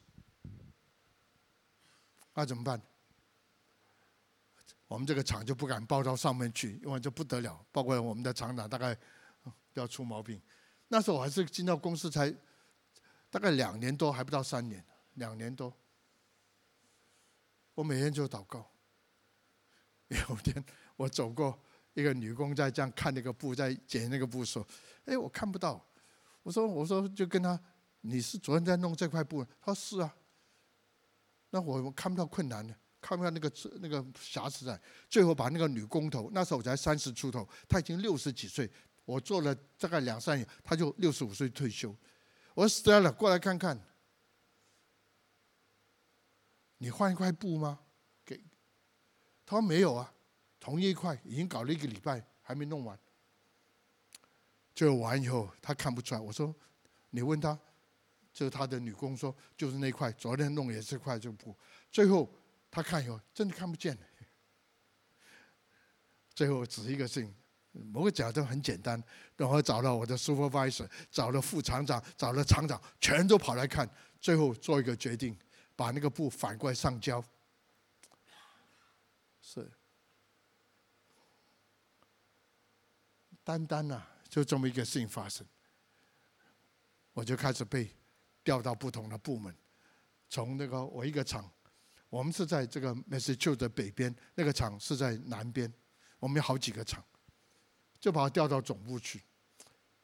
[2.34, 2.82] 那怎么办？
[4.88, 7.64] 我们这个厂就不敢报到上面去，因为这不得了。
[7.70, 8.98] 包括我们的厂长大概
[9.74, 10.42] 要出毛病。
[10.88, 12.28] 那时候我还是进到公司才
[13.30, 15.72] 大概两年多，还不到三年，两年多。
[17.74, 18.71] 我每天就祷告。
[20.28, 20.64] 有一天
[20.96, 21.58] 我走过
[21.94, 24.66] 一个女工在这样看那个布，在剪那个布，说
[25.06, 25.82] ：“哎，我看不到。”
[26.44, 27.58] 我说：“我说就跟他，
[28.02, 30.14] 你是昨天在弄这块布？”他说：“是啊。”
[31.50, 32.74] 那我我看不到困难的。
[33.00, 34.80] 看不到那个那个瑕疵在？
[35.10, 38.70] 最后把那个女工头，那时候我才三十出头，她已经六十几岁。
[39.04, 41.92] 我做了大概两三年，她就六十五岁退休。
[42.54, 43.76] 我说 Stella，过来看看，
[46.78, 47.80] 你换一块布吗？
[49.52, 50.12] 他，说没有啊，
[50.58, 52.98] 同一块已经搞了一个礼拜，还没弄完。
[54.74, 56.20] 最后完以后，他看不出来。
[56.20, 56.54] 我说，
[57.10, 57.58] 你问他，
[58.32, 61.56] 就是他的女工说，就是那块，昨天弄也是块这个布，
[61.90, 62.28] 最后。
[62.74, 64.00] 他看以后真的看不见了，
[66.34, 67.34] 最后只是一个事情，
[67.92, 69.04] 某个角度很简单，
[69.36, 73.86] 然后找到我的 supervisor，找了副厂长，找了厂长，全都跑来看，
[74.22, 75.36] 最后做一个决定，
[75.76, 77.22] 把那个布反过来上胶。
[79.42, 79.70] 是，
[83.42, 85.44] 单单呐，就这么一个事情发生，
[87.12, 87.90] 我就开始被
[88.44, 89.54] 调到不同的部门，
[90.30, 91.50] 从那个我一个厂。
[92.08, 95.72] 我们是在这个 Massachusetts 的北边，那个厂是在南边。
[96.18, 97.02] 我们有好几个厂，
[97.98, 99.22] 就把我调到总部去，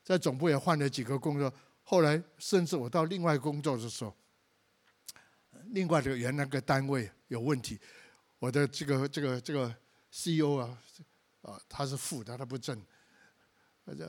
[0.03, 1.53] 在总部也换了几个工作。
[1.83, 4.17] 后来甚至我到另外工作的时候，
[5.67, 7.79] 另外的原来那个单位有问题，
[8.39, 9.75] 我的这个这个这个
[10.11, 10.79] CEO 啊，
[11.43, 12.81] 啊他是副的，他不正，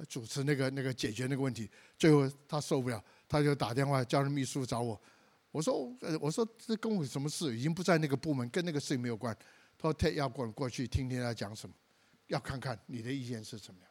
[0.07, 1.69] 主持那个那个解决那个问题。
[1.97, 4.99] 最后他受不了，他就打电话叫人秘书找我。
[5.51, 7.57] 我说，我说这跟我什么事？
[7.57, 9.35] 已经不在那个部门，跟那个事情没有关。
[9.77, 11.73] 他说他要过过去听听他讲什么，
[12.27, 13.89] 要看看你的意见是怎么样。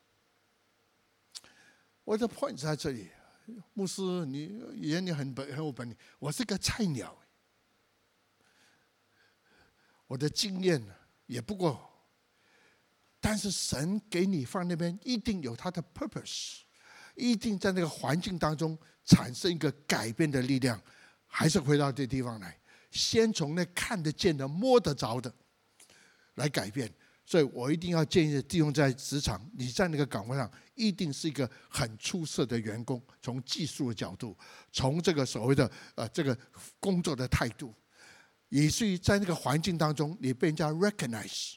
[2.05, 3.09] 我的 point 在这里，
[3.75, 7.19] 牧师，你眼里很本很有本领，我是个菜鸟，
[10.09, 10.85] 我的经验
[11.27, 11.81] 也不过，
[13.21, 16.63] 但是神给你放那边，一定有他的 purpose，
[17.15, 20.83] 一定在那个环境当中产生一个改变的力量。
[21.31, 22.59] 还是回到这地方来，
[22.91, 25.31] 先从那看得见的、摸得着的
[26.37, 26.91] 来改变。
[27.27, 32.99] 所以我一定要建议弟兄在职场，你在那个岗位上，一定是一个很出色的员工。
[33.21, 34.35] 从技术的角度，
[34.73, 36.35] 从这个所谓的呃这个
[36.81, 37.75] 工作的态度，
[38.49, 41.55] 以至于在那个环境当中，你被人家 recognize，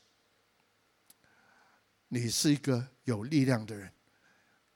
[2.10, 3.92] 你是一个有力量的人，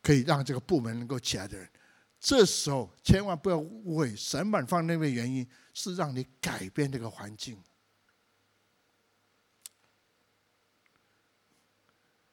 [0.02, 1.70] 可以让这个部门能够起来的人。
[2.20, 7.62] 这时候千万不要误会，神把你放那边原因是让你改变这个环境。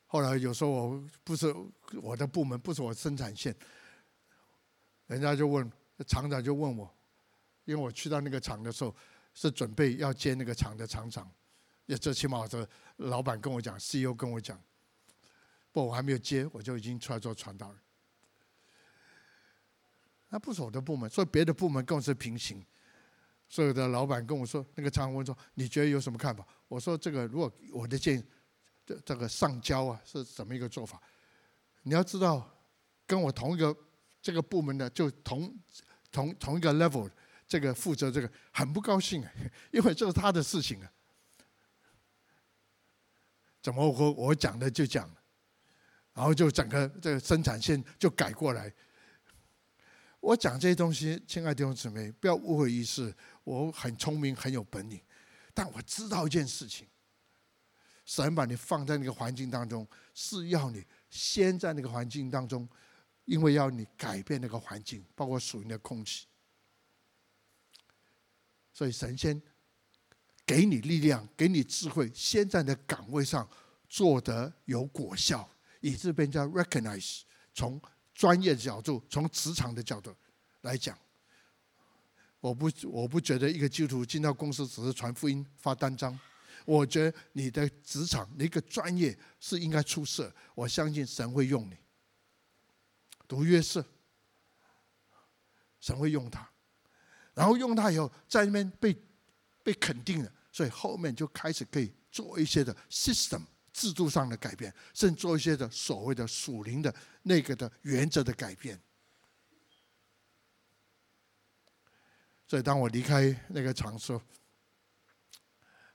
[0.07, 1.55] 后来有时候我不是
[2.03, 3.55] 我的部门，不是我生产线，
[5.07, 5.71] 人家就问
[6.07, 6.95] 厂长就问我，
[7.65, 8.95] 因为我去到那个厂的时候
[9.35, 11.31] 是准备要接那个厂的厂长，
[11.87, 14.61] 也最起码这老板跟我讲，CEO 跟我讲，
[15.73, 17.79] 不，我还没有接，我就已经出来做传道人。
[20.29, 22.65] 那不是我的部门，所以别的部门跟我是平行。
[23.49, 26.47] 所有的老板跟我说，那个厂长问说，你觉得有什么看法？
[26.69, 28.25] 我说这个如果我的建议。
[28.85, 31.01] 这这个上交啊是怎么一个做法？
[31.83, 32.45] 你要知道，
[33.07, 33.73] 跟我同一个
[34.21, 35.57] 这个部门的就同
[36.11, 37.09] 同同一个 level，
[37.53, 39.31] 这个负责这个很不高兴啊，
[39.73, 40.91] 因为这是他的事情啊。
[43.61, 45.07] 怎么我我讲的就讲，
[46.15, 48.73] 然后就整个这个生产线就改过来。
[50.21, 54.99] 我讲这些东西，亲爱的弟兄姊妹，不要误会意思，我很聪明很有本领，
[55.53, 56.89] 但我知道一件事情。
[58.07, 62.67] 神把你放在那个环境当中，是要你先在那个环境当中，
[63.27, 66.27] 因为要你改变那个环境，包括属灵的空气。
[68.73, 69.41] 所以神先
[70.47, 73.49] 给你力量，给你智慧，先在你的岗位上
[73.89, 75.49] 做得有果效，
[75.81, 77.23] 以致被人家 recognize。
[77.55, 77.81] 从
[78.15, 80.15] 专业角度，从职场的角度
[80.63, 80.99] 来讲，
[82.41, 86.19] 我不我不觉得一个基督徒进到公司只是传福音、发单张。
[86.65, 90.33] 我觉得你的职场，你一个专业是应该出色。
[90.55, 91.77] 我相信神会用你，
[93.27, 93.85] 读约瑟，
[95.81, 96.49] 神会用他，
[97.35, 98.97] 然后用它以后，在那边被
[99.63, 108.81] 被肯定了，所以后面就开始可以做一些的 system 制度上的改变，甚至做一些的所谓的属灵的那个的原则的改变。
[112.47, 114.23] 所以当我离开那个场所。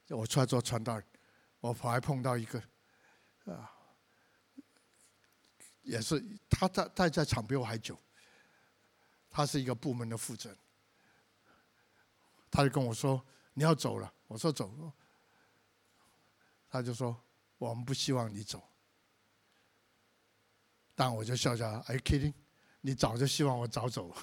[0.10, 1.06] 我出来做传道人，
[1.60, 2.64] 我还碰到一个，
[3.44, 3.70] 啊，
[5.82, 8.00] 也是他在他在场比我还久，
[9.30, 10.58] 他是一个部门的负责人，
[12.50, 13.24] 他就跟我说
[13.54, 14.92] 你要走了，我说走，
[16.70, 17.16] 他就说
[17.58, 18.62] 我们不希望你走，
[20.96, 22.34] 但我就笑笑，Are kidding？
[22.82, 24.16] 你早就希望我早走，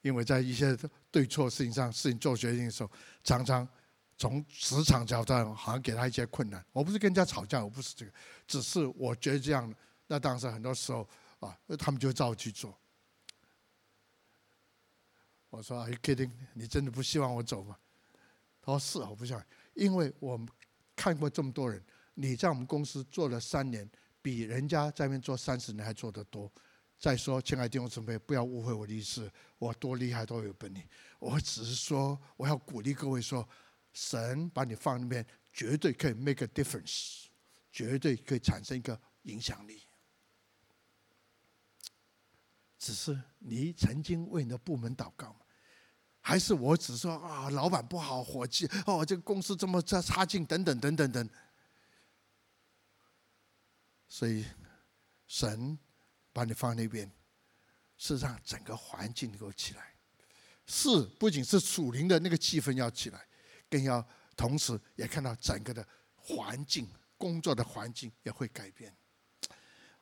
[0.00, 0.78] 因为在一些
[1.10, 2.90] 对错事情上，事情做决定的时候，
[3.24, 3.68] 常常
[4.16, 6.64] 从职场角度好像给他一些困难。
[6.72, 8.12] 我不是跟人家吵架，我不是这个，
[8.46, 9.74] 只是我觉得这样。
[10.06, 11.08] 那当时很多时候
[11.40, 12.78] 啊，他们就照去做。
[15.52, 16.30] 我说：“Are you kidding？
[16.54, 17.76] 你真的不希望我走吗？”
[18.62, 20.48] 他说：“是，我不希望，因为我们
[20.96, 21.84] 看过这么多人，
[22.14, 23.86] 你在我们公司做了三年，
[24.22, 26.50] 比人家在那边做三十年还做得多。”
[26.98, 30.82] 再说，亲爱的弟兄姊妹，不要误会我的意思，我多厉害，多有本领。
[31.18, 33.46] 我只是说，我要鼓励各位说，
[33.92, 37.26] 神把你放那边，绝对可以 make a difference，
[37.70, 39.82] 绝对可以产生一个影响力。
[42.78, 45.40] 只是你曾经为你的部门祷告吗？
[46.22, 51.28] 还是我只说啊，老板不好，伙计哦，这个公司这么差差劲，等等等等等。
[54.08, 54.46] 所以
[55.26, 55.78] 神。
[56.34, 57.12] 把你放那边，
[57.98, 59.94] 是让整个环境能够起来。
[60.66, 63.22] 是，不仅是属灵的那个气氛要起来，
[63.68, 64.02] 更要
[64.34, 68.96] 同时也看到整个的环境、工作的环境也会改变。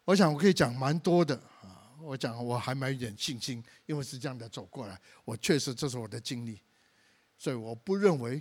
[0.05, 6.61] 我想我可以讲蛮多的啊，我讲我还蛮有点信心，因为是这样的走过来，我确实这是我的经历，
[7.39, 8.41] 所以我不认为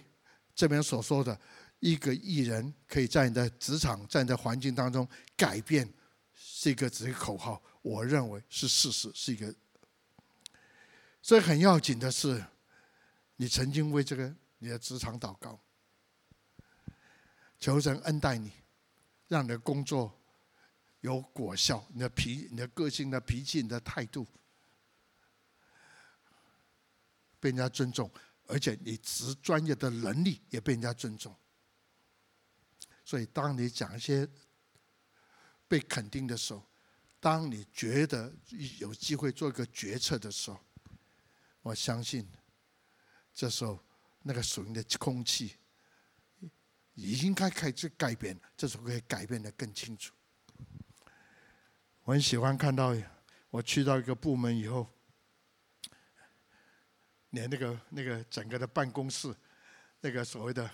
[0.56, 1.40] 这边所说的
[1.80, 5.08] 一个艺人可以在你的职场、在你的环境当中
[5.38, 5.92] 改变，
[6.34, 7.62] 是一个只是口号。
[7.82, 9.56] 我认为是事实，是一个。
[11.22, 12.44] 所以很要紧的是，
[13.38, 15.58] 你曾经为这个你的职场祷告，
[17.58, 18.52] 求神恩待你，
[19.30, 20.19] 让你的工作
[21.02, 24.28] 有果效，你的脾、你的个性的脾气、你的态度
[27.40, 28.12] 被人家尊重，
[28.48, 31.36] 而且你职专业的能力也被人家尊重。
[33.06, 34.28] 所以当你讲一些
[35.68, 36.64] 被肯定的时候，
[37.20, 38.34] 当你觉得
[38.80, 40.60] 有机会做一个决策的时候，
[41.62, 42.28] 我相信，
[43.34, 43.84] 这时候
[44.22, 45.56] 那个属灵的空气
[46.94, 50.14] 已经该开始改变，这时候可以改变的更清楚。
[52.10, 52.96] 我很喜欢看到，
[53.52, 54.92] 我去到一个部门以后，
[57.30, 59.32] 连那个那个整个的办公室，
[60.02, 60.68] 那个所谓的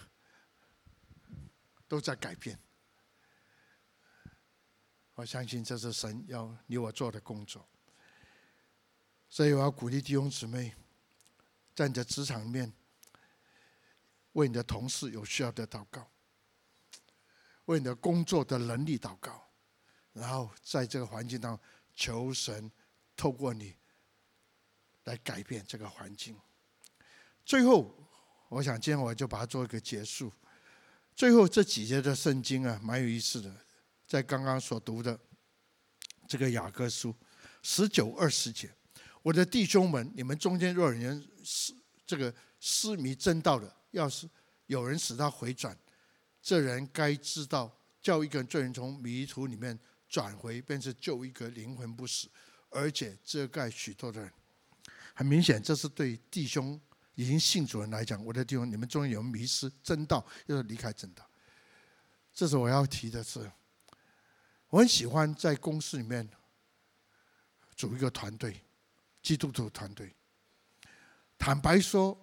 [1.89, 2.57] 都在改变。
[5.15, 7.67] 我相信这是神要你我做的工作，
[9.27, 10.73] 所以我要鼓励弟兄姊妹，
[11.75, 12.71] 站在职场面，
[14.31, 16.09] 为你的同事有需要的祷告，
[17.65, 19.44] 为你的工作的能力祷告，
[20.15, 21.63] 然后在这个环境当中
[21.93, 22.71] 求神
[23.17, 23.75] 透过你
[25.03, 26.35] 来改变这个环境。
[27.45, 27.93] 最后，
[28.49, 30.31] 我想今天我就把它做一个结束。
[31.15, 33.55] 最后这几节的圣经啊，蛮有意思的。
[34.07, 35.19] 在刚刚所读的
[36.27, 37.13] 这个雅各书
[37.61, 38.71] 十九二十节，
[39.21, 41.73] 我的弟兄们，你们中间若有人是
[42.05, 44.29] 这个失迷正道的，要是
[44.67, 45.77] 有人使他回转，
[46.41, 49.77] 这人该知道，叫一个罪人从迷途里面
[50.15, 52.29] 转回，便是救一个灵魂不死，
[52.69, 54.31] 而且遮盖许多的人。
[55.13, 56.79] 很明显，这是对弟兄
[57.15, 61.29] 已经信主人来讲，我的弟兄，你们终于有迷失真道，要离开真道。
[62.33, 63.51] 这是我要提的是。
[64.69, 66.25] 我很喜欢在公司里面
[67.75, 68.61] 组一个团队，
[69.21, 70.15] 基督徒团队。
[71.37, 72.17] 坦白说，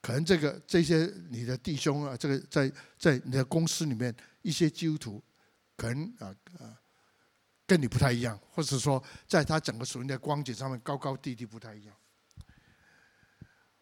[0.00, 4.12] 可能这个这些你的弟兄啊，这个在在你的公司里面
[4.42, 5.22] 一些基督徒，
[5.76, 6.78] 可能啊啊
[7.66, 11.94] 跟你不太一样，或者说在他整个属灵的光景上面高高低低不太一样。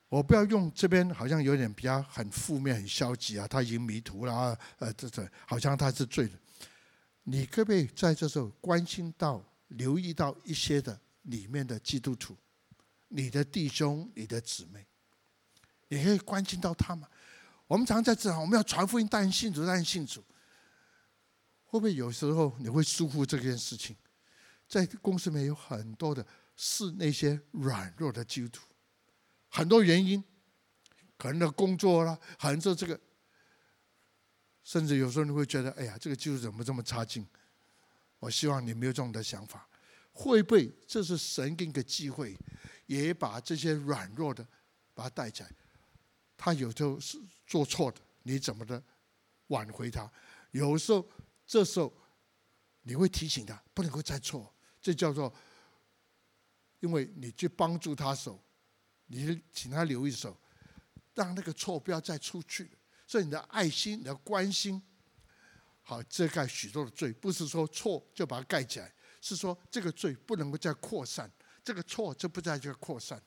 [0.09, 6.38] 我不要用这边好像有点比较很负面、很消极啊，他已经迷途了啊，呃，这这好像他是罪人。
[7.24, 12.36] 你可不可以在这时候关心到、留意到一些的里面的基督徒，
[13.09, 14.86] 你的弟兄、你的姊妹，
[15.88, 17.09] 你可以关心到他们。
[17.66, 20.22] 我们常在这，我们要传福音，带人信主，带人信主。
[21.72, 23.96] 会不会有时候你会疏忽这件事情？
[24.68, 28.66] 在公司里面有很多的是那些软弱的基督徒，
[29.48, 30.22] 很多原因，
[31.16, 33.00] 可能的工作啦，可能是这个。
[34.62, 37.26] 甚至有时候你会觉得，哎呀，这个技术怎么这么差劲？
[38.18, 39.66] 我希望你没有这种的想法。
[40.12, 42.36] 会不会这是神给你个机会，
[42.84, 44.46] 也把这些软弱的
[44.92, 45.50] 把他带起来？
[46.36, 48.82] 他有时候是做错的，你怎么的
[49.46, 50.12] 挽回他？
[50.50, 51.08] 有时候
[51.53, 51.92] 这时候
[52.80, 54.55] 你会提醒他，不能够再错。
[54.80, 55.30] 这叫做，
[56.80, 58.42] 因为你去帮助他手，
[59.05, 60.34] 你请他留一手，
[61.12, 62.70] 让那个错不要再出去。
[63.07, 64.82] 所以你的爱心、你的关心，
[65.82, 68.90] 好遮盖许多的罪，不是说错就把它盖起来，
[69.20, 71.30] 是说这个罪不能够再扩散，
[71.62, 73.22] 这个错就不再这个扩散。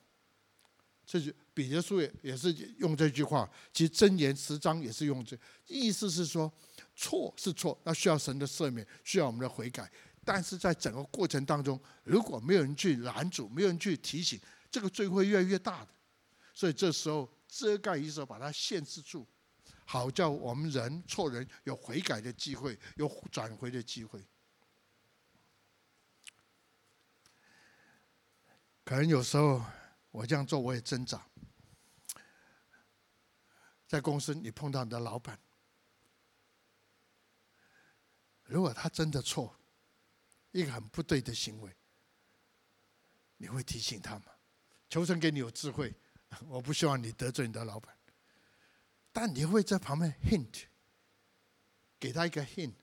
[1.06, 5.38] 这就彼得书也也是用这句话，其实箴言十章也是用这，
[5.68, 6.52] 意思是说
[6.96, 9.88] 错是错，那需要神的赦免，需要我们的悔改。
[10.24, 15.88] 但是在整个过程当中，如果没有人去拦阻，没有人去提醒，这个罪会越来越大的。
[16.52, 19.24] 所以这时候遮盖一手，把它限制住。
[19.84, 24.20] 好叫我们人错人有悔改的机会，有转回的机会。
[28.82, 29.62] 可能有时候
[30.16, 31.26] 我这样做我也挣扎。
[33.86, 35.38] 在公司你碰到你的老板，
[38.44, 39.54] 如果他真的错，
[40.52, 41.70] 一个很不对的行为，
[43.36, 44.32] 你会提醒他吗？
[44.88, 45.94] 求神给你有智慧，
[46.48, 47.94] 我不希望你得罪你的老板。
[49.12, 50.64] 但你会在旁边 hint，
[52.00, 52.74] 给他一个 hint。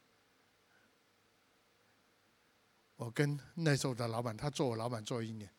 [2.96, 5.52] 我跟那时候的老板，他做我老板做一年，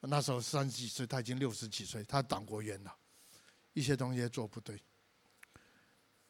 [0.00, 2.96] 那时候三十几岁，他已经六十几岁，他党国元老，
[3.72, 4.82] 一些东西做不对。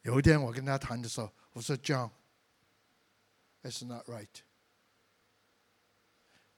[0.01, 4.27] 有一天我跟他谈的时候，我说 John，it's not right。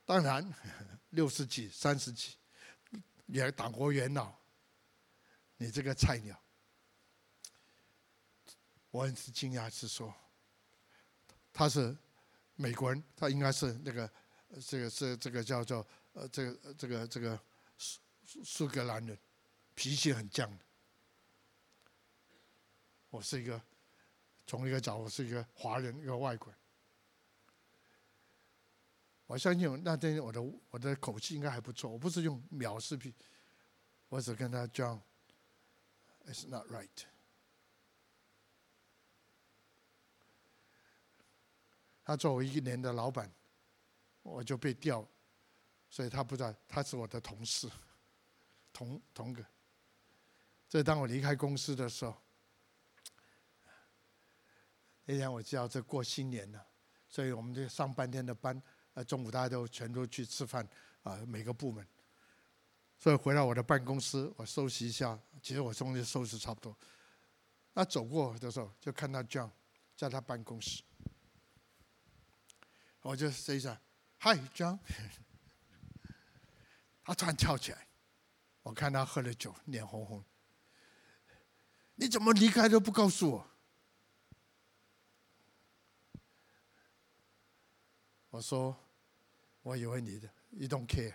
[0.05, 0.53] 当然，
[1.11, 2.35] 六十几、三十几，
[3.27, 4.33] 也党国元老。
[5.57, 6.37] 你这个菜鸟，
[8.91, 10.13] 我很是惊讶，是说
[11.53, 11.95] 他是
[12.55, 14.11] 美国人，他应该是那个
[14.65, 17.39] 这个是这个叫做呃这个这个这个
[17.77, 19.17] 苏苏格兰人
[19.75, 20.49] 脾气很犟
[23.09, 23.61] 我是一个
[24.47, 26.59] 从一个角度是一个华人一个外国人。
[29.25, 33.13] 我相信我那天我的我的口气应该还不错我不是用藐视频
[34.09, 35.01] 我只跟他讲
[36.25, 36.87] it's not right.
[42.03, 43.33] 他作为一年的老板
[44.21, 45.07] 我就被调
[45.93, 47.69] 所以他不知道他是我的同事，
[48.73, 49.45] 同同个。
[50.67, 52.15] 所以当我离开公司的时候，
[55.05, 56.65] 那天我知道这过新年了，
[57.07, 58.59] 所以我们就上半天的班，
[58.95, 60.67] 呃，中午大家都全都去吃饭
[61.03, 61.87] 啊，每个部门。
[62.97, 66.75] 所以回到我的办公室，我收拾一下，其实我东西收拾差不多。
[67.73, 69.51] 那走过的时候，就看到 John
[69.95, 70.81] 在他办公室，
[73.03, 73.79] 我就说一下
[74.21, 74.79] “Hi John”，
[77.03, 77.87] 他突然跳起来，
[78.61, 80.23] 我看他喝了酒，脸红红。
[81.95, 83.47] 你怎么离开都不告诉我？
[88.29, 88.75] 我说，
[89.61, 91.13] 我以为你的，You don't care。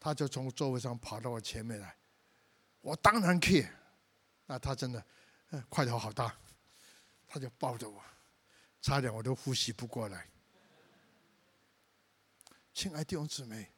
[0.00, 1.98] 他就从座位上跑到我前面来，
[2.80, 3.70] 我当然 care。
[4.46, 5.04] 那他真的，
[5.50, 6.34] 嗯块头好大，
[7.26, 8.02] 他就抱着我，
[8.80, 10.26] 差点我都呼吸不过来。
[12.72, 13.70] 亲爱的弟兄姊妹，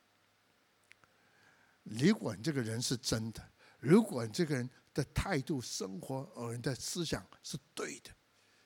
[1.82, 8.10] 如果你这个人是真的，如果你这个人的态度、生活而人的思想是对的，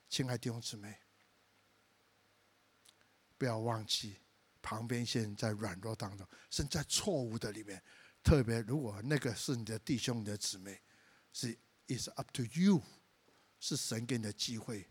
[0.09, 0.99] 亲爱的弟兄姊妹，
[3.39, 4.19] 不要忘记。
[4.61, 7.83] 旁边现在软弱当中，甚至在错误的里面。
[8.23, 10.81] 特别如果那个是你的弟兄、你的姊妹，
[11.35, 11.55] 是
[11.89, 12.83] ，is up to you，
[13.61, 14.89] 是神给你的机会，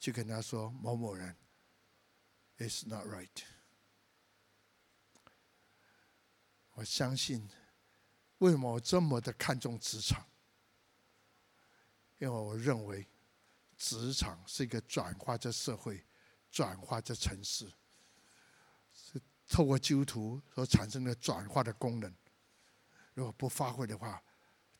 [0.00, 1.36] 去跟他说某某人
[2.56, 3.28] ，is not right。
[6.82, 7.48] 我相信，
[8.38, 10.26] 为什么我这么的看重职场？
[12.18, 13.06] 因为我认为，
[13.78, 16.04] 职场是一个转化这社会、
[16.50, 17.72] 转化这城市。
[18.92, 22.12] 是透过基督徒所产生的转化的功能，
[23.14, 24.20] 如果不发挥的话，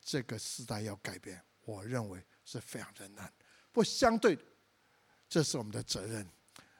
[0.01, 3.33] 这个时代要改变，我认为是非常的难。
[3.71, 4.37] 不相对，
[5.29, 6.29] 这是我们的责任。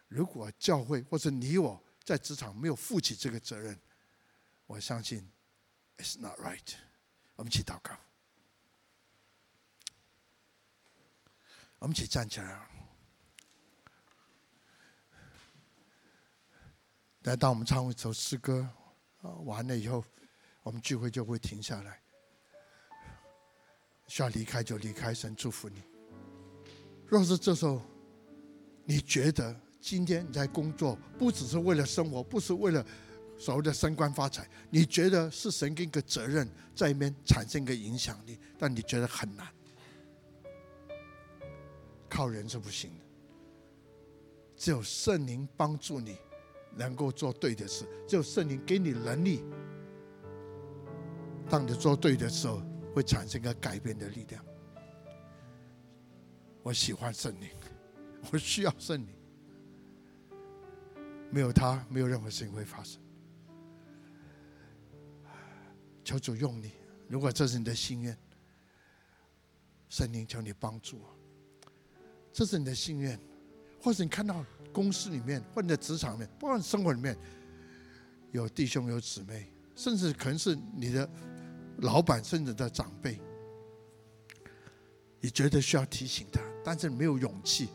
[0.09, 3.79] 如果教会或者你我在职场没有负起这个责任，
[4.73, 5.29] 我相信
[5.97, 6.73] it's not right。
[7.35, 7.95] 我们一起祷告，
[11.77, 12.67] 我们一起站起来。
[17.21, 18.67] 来，当我们唱一首诗歌，
[19.45, 20.03] 完了以后，
[20.63, 22.01] 我们聚会就会停下来。
[24.07, 25.83] 需要离开就离开，神祝福你。
[27.05, 27.79] 若是这时候，
[28.85, 32.83] 你觉得今天你在工作不只是为了生活，不是为了
[33.43, 39.45] 所谓的升官发财，你觉得是神给你个责任在里面产生一个影响力，但你觉得很难，
[42.09, 43.03] 靠人是不行的，
[44.55, 46.17] 只有圣灵帮助你。
[46.75, 49.43] 能够做对的事，只有圣灵给你能力。
[51.47, 52.63] 当你做对的时候，
[52.95, 54.43] 会产生一个改变的力量。
[56.63, 57.47] 我喜欢圣灵，
[58.31, 59.09] 我需要圣灵。
[61.29, 63.02] 没有他，没有任何事情会发生。
[66.03, 66.71] 求主用你，
[67.07, 68.17] 如果这是你的心愿，
[69.89, 71.15] 圣灵求你帮助我。
[72.31, 73.19] 这是你的心愿，
[73.81, 74.45] 或者你看到。
[74.73, 77.15] 公司里面，或者职场里面，不管生活里面，
[78.31, 81.07] 有弟兄有姊妹，甚至可能是你的
[81.77, 83.21] 老板，甚至的长辈，
[85.19, 87.69] 你觉得需要提醒他，但是没有勇气，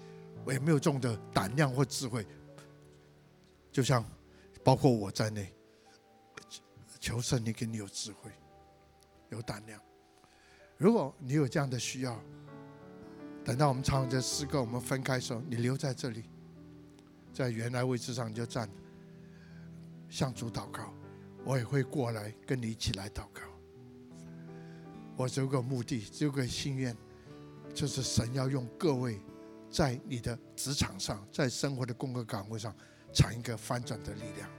[0.44, 2.26] 我也没有这种的胆量或智慧，
[3.70, 4.04] 就像
[4.64, 5.54] 包括我在内，
[7.00, 8.30] 求神你给你有智慧，
[9.30, 9.80] 有胆量。
[10.76, 12.20] 如果你有这样的需要，
[13.44, 16.24] 等到我们唱完这诗歌，我们分开的时候，你留在这里。
[17.32, 18.68] 在原来位置上就站，
[20.08, 20.92] 向主祷告，
[21.44, 23.42] 我也会过来跟你一起来祷告。
[25.16, 26.96] 我只有个目的，只有个心愿，
[27.72, 29.20] 就是神要用各位
[29.70, 32.74] 在你的职场上，在生活的工作岗位上，
[33.12, 34.50] 产一个翻转的力量。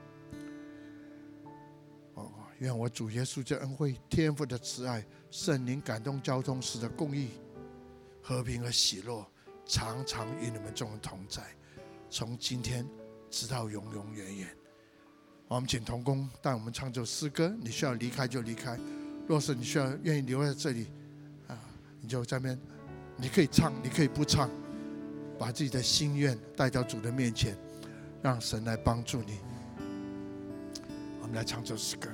[2.59, 7.29] 愿我主耶稣的恩惠、天父的慈爱、圣灵感动交通时的公义、
[8.21, 9.25] 和平和喜乐，
[9.65, 11.41] 常常与你们众人同在。
[12.09, 12.85] 从今天
[13.29, 14.47] 直到永永远远，
[15.47, 17.55] 我们请同工带我们唱这首诗歌。
[17.61, 18.77] 你需要离开就离开，
[19.25, 20.87] 若是你需要愿意留在这里，
[21.47, 21.57] 啊，
[22.01, 22.59] 你就在那边，
[23.15, 24.49] 你可以唱，你可以不唱，
[25.37, 27.55] 把自己的心愿带到主的面前，
[28.21, 29.39] 让神来帮助你。
[31.21, 32.09] 我们来唱这首诗歌。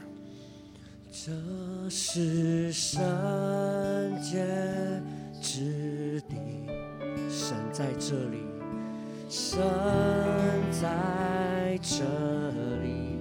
[1.17, 1.31] 这
[1.89, 3.01] 是圣
[4.21, 4.45] 洁
[5.41, 6.35] 之地，
[7.29, 8.43] 神在这里。
[9.29, 9.57] 神
[10.71, 12.03] 在这
[12.83, 13.17] 里，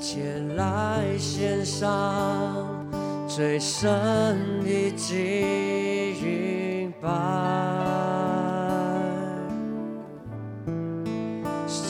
[0.00, 2.84] 前来献上
[3.28, 7.08] 最深的敬拜。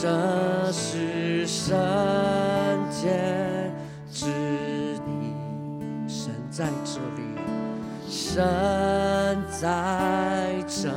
[0.01, 0.38] 这
[8.39, 9.66] 神在
[10.68, 10.89] 这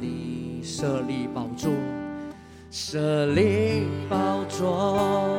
[0.00, 1.70] 里，设立宝座，
[2.68, 5.38] 设立宝座，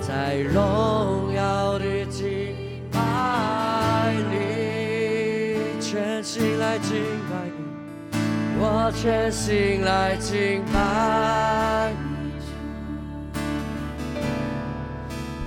[0.00, 2.54] 在荣耀的敬
[2.92, 6.94] 拜里，全心来敬
[7.28, 8.20] 拜你，
[8.60, 11.92] 我全心来敬拜。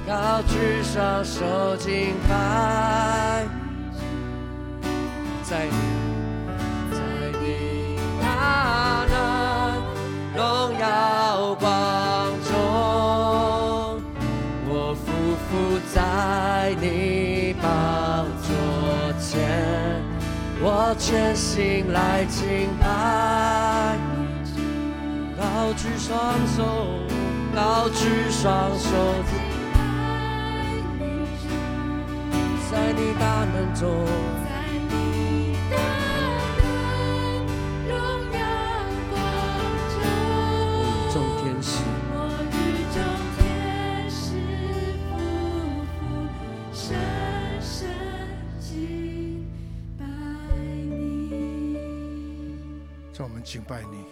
[0.06, 3.48] 高举双手敬拜，
[5.48, 5.78] 在你，
[6.92, 6.98] 在
[7.40, 7.46] 你
[8.20, 8.26] 大
[9.08, 9.14] 能
[10.36, 10.42] 荣
[10.80, 11.70] 耀光
[12.42, 12.52] 中，
[14.68, 15.08] 我匍
[15.46, 15.54] 匐
[15.94, 15.96] 在
[16.82, 17.66] 你宝
[18.42, 18.50] 座
[19.20, 20.02] 前，
[20.62, 20.66] 我
[20.98, 24.00] 全心来敬拜，
[25.38, 26.66] 高举双手，
[27.54, 28.90] 高举双手。
[32.72, 33.88] 在你大能中，
[53.68, 54.06] 拜你，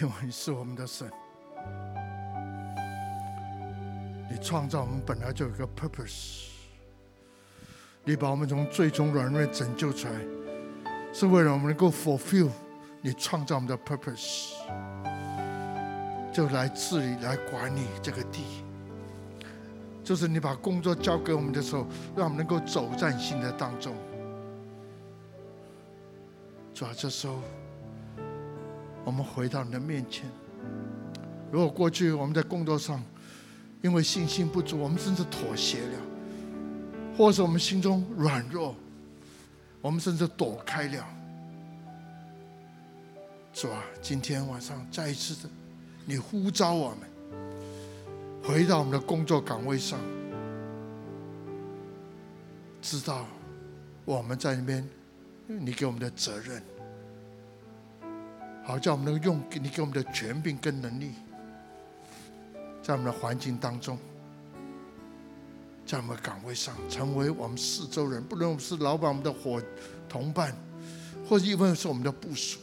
[0.00, 1.10] 因为你是我们的神。
[4.30, 6.48] 你创造我们本来就有个 purpose。
[8.04, 10.14] 你把我们从最终软弱拯救出来，
[11.12, 12.50] 是为了我们能够 fulfill
[13.00, 14.52] 你创造我们的 purpose，
[16.32, 18.44] 就来治理、来管理这个地。
[20.04, 21.86] 就是你把工作交给我们的时候，
[22.16, 23.94] 让我们能够走在新的当中。
[26.74, 27.40] 主啊，这时候
[29.08, 30.26] 我们回到你的面前。
[31.50, 33.02] 如果过去我们在工作上
[33.80, 35.98] 因为信心不足，我们甚至妥协了。
[37.16, 38.76] 或是我们心中软弱，
[39.80, 41.08] 我们甚至躲开了。
[43.54, 45.50] 主啊，今天晚上再一次的，
[46.04, 46.98] 你呼召我们
[48.44, 49.98] 回到我们的工作岗位上，
[52.82, 53.24] 知道
[54.04, 54.86] 我们在那边，
[55.46, 56.62] 你给我们的责任，
[58.68, 61.12] 好叫我们能够用你给我们的权柄跟能力，
[62.82, 63.98] 在我们的环境当中。
[65.86, 69.58] 在我们的岗位上，成为我们四周人，不论我们是老板、我们的伙
[70.06, 70.54] 同伴，
[71.26, 72.58] 或者因为是我们的部署，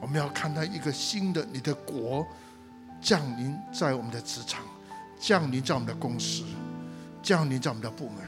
[0.00, 2.24] 我们要看到一个新的你的国
[3.00, 4.64] 降临在我们的职场，
[5.18, 6.44] 降临在我们的公司，
[7.20, 8.18] 降临在我们的部门，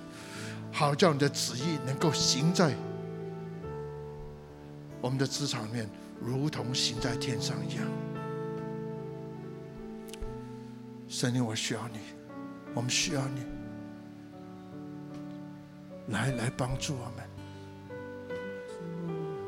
[0.72, 2.74] 好叫你的旨意能够行在
[5.00, 5.88] 我们的职场里面，
[6.20, 7.84] 如同行在天上一样。
[11.08, 11.98] 神灵，我需要你。
[12.74, 13.40] 我们需要你
[16.12, 17.26] 来来帮助我们，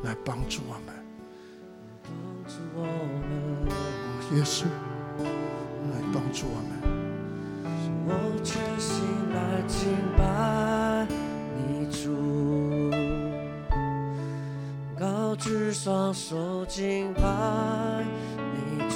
[0.03, 0.95] 来帮助我们，
[2.03, 2.11] 帮
[2.49, 2.83] 助我
[3.29, 3.68] 们，
[4.37, 4.64] 耶稣，
[5.93, 6.71] 来帮助我们。
[8.07, 8.11] 我
[8.43, 9.79] 全心来敬
[10.16, 11.07] 拜
[15.73, 17.23] 双手敬拜
[18.55, 18.95] 你主，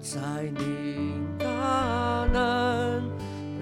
[0.00, 0.20] 在
[0.56, 1.14] 你。
[1.38, 3.02] 大能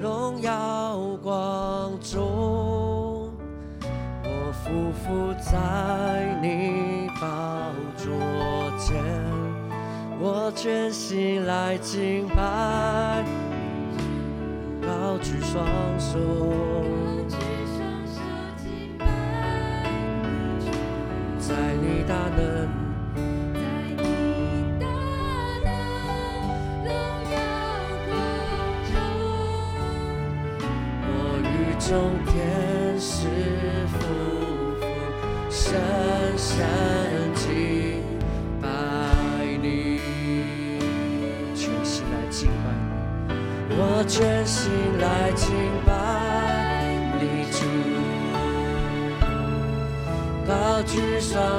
[0.00, 3.30] 荣耀光中，
[4.22, 7.24] 我匍匐在你宝
[7.96, 8.12] 座
[8.78, 9.02] 前，
[10.20, 13.24] 我全心来敬拜，
[14.82, 15.64] 高举双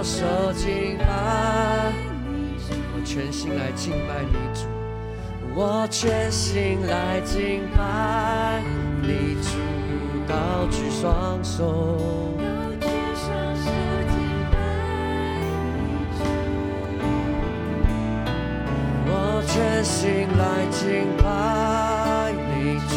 [0.04, 1.06] 手敬拜，
[2.94, 4.68] 我全心来敬拜你主，
[5.56, 8.62] 我全心来敬拜
[9.02, 9.58] 你主，
[10.28, 12.30] 高举双手。
[19.46, 22.96] 全心来敬拜你主，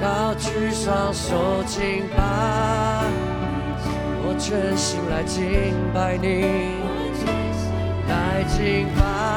[0.00, 2.95] 高举双手敬拜，
[4.38, 5.42] 全心来敬
[5.92, 6.44] 拜你，
[8.08, 9.35] 来敬拜。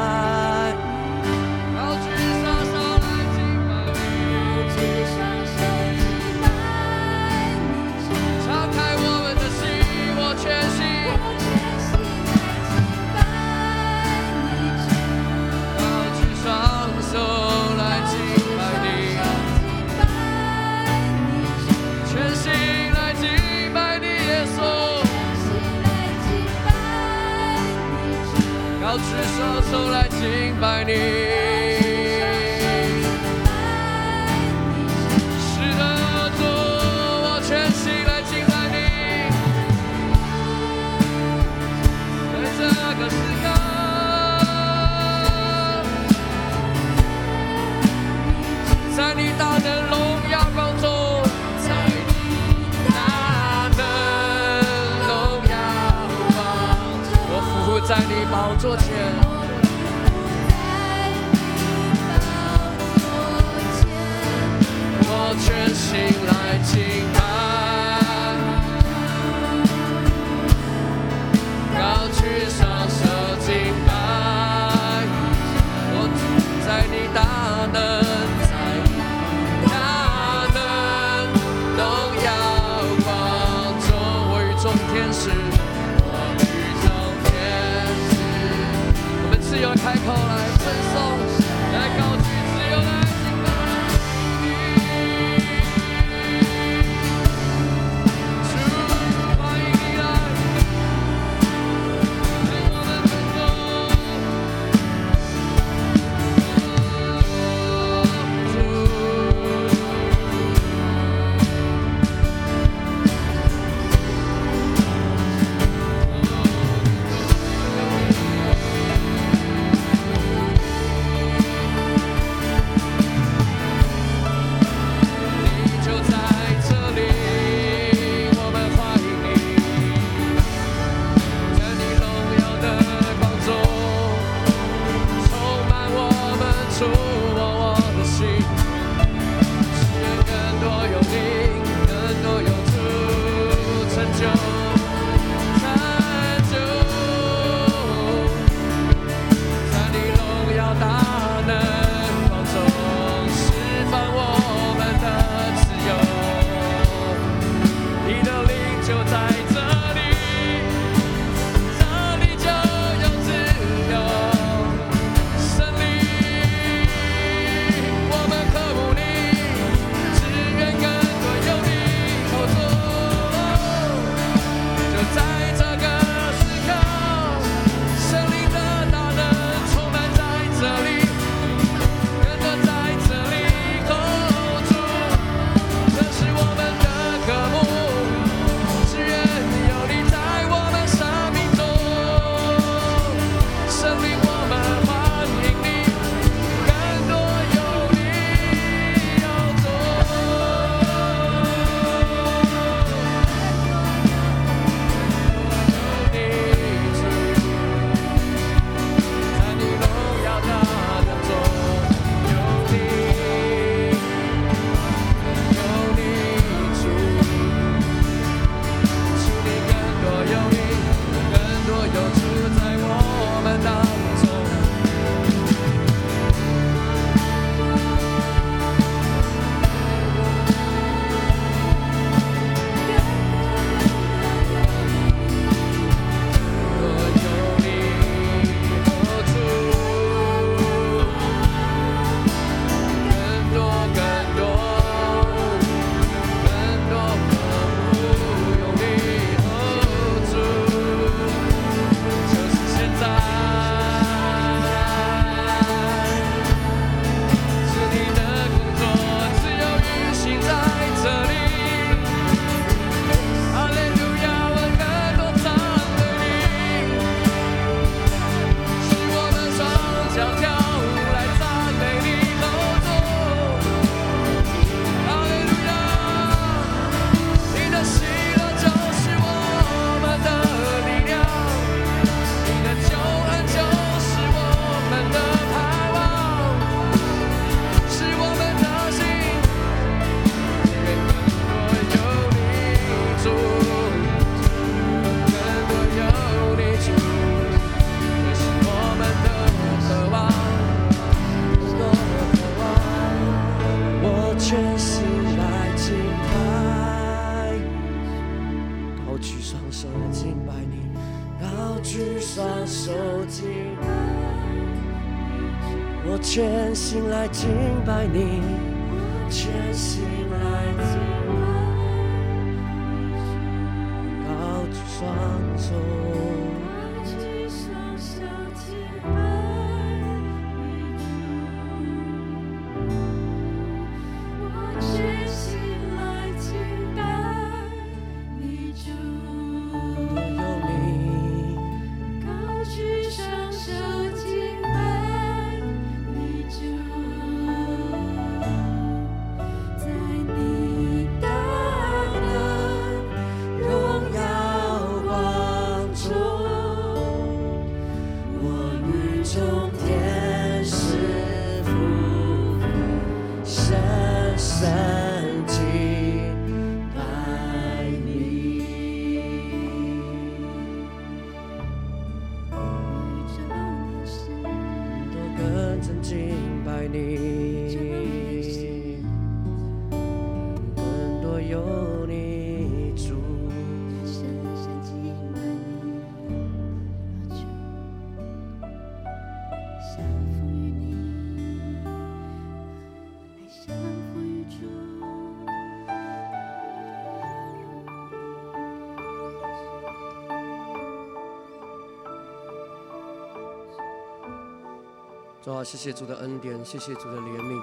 [405.49, 407.59] 主啊，谢谢主的恩典，谢谢主的怜悯。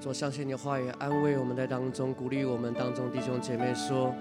[0.00, 4.14] 主，相信你的话语安慰我们在当中，鼓励我们当中弟兄姐妹说：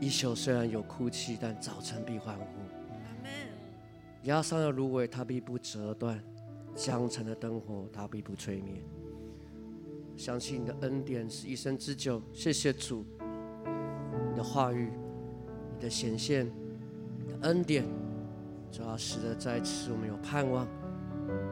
[0.00, 2.44] 一宿虽然有哭泣，但早晨必欢呼。
[4.24, 6.18] 压伤的芦苇，它必不折断；
[6.74, 8.82] 江城的灯火，它必不吹灭。
[10.16, 12.20] 相信你的恩典是一生之久。
[12.32, 13.04] 谢谢主，
[14.32, 14.90] 你的话语，
[15.76, 16.50] 你的显现。
[17.44, 17.84] 恩典，
[18.72, 20.66] 主要使得在此我们有盼望。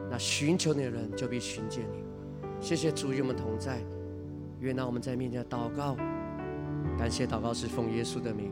[0.09, 2.03] 那寻求你的人就必寻见你。
[2.59, 3.79] 谢谢主与我们同在，
[4.59, 5.95] 愿那我们在面前祷告，
[6.97, 8.51] 感谢祷告是奉耶稣的名。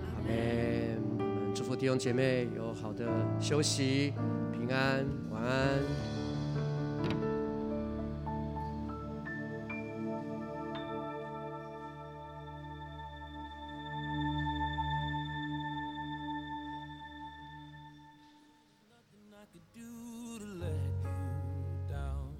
[0.00, 1.02] 阿门。
[1.18, 3.06] 我们祝福弟兄姐妹有好的
[3.38, 4.14] 休息，
[4.52, 6.05] 平安，晚安。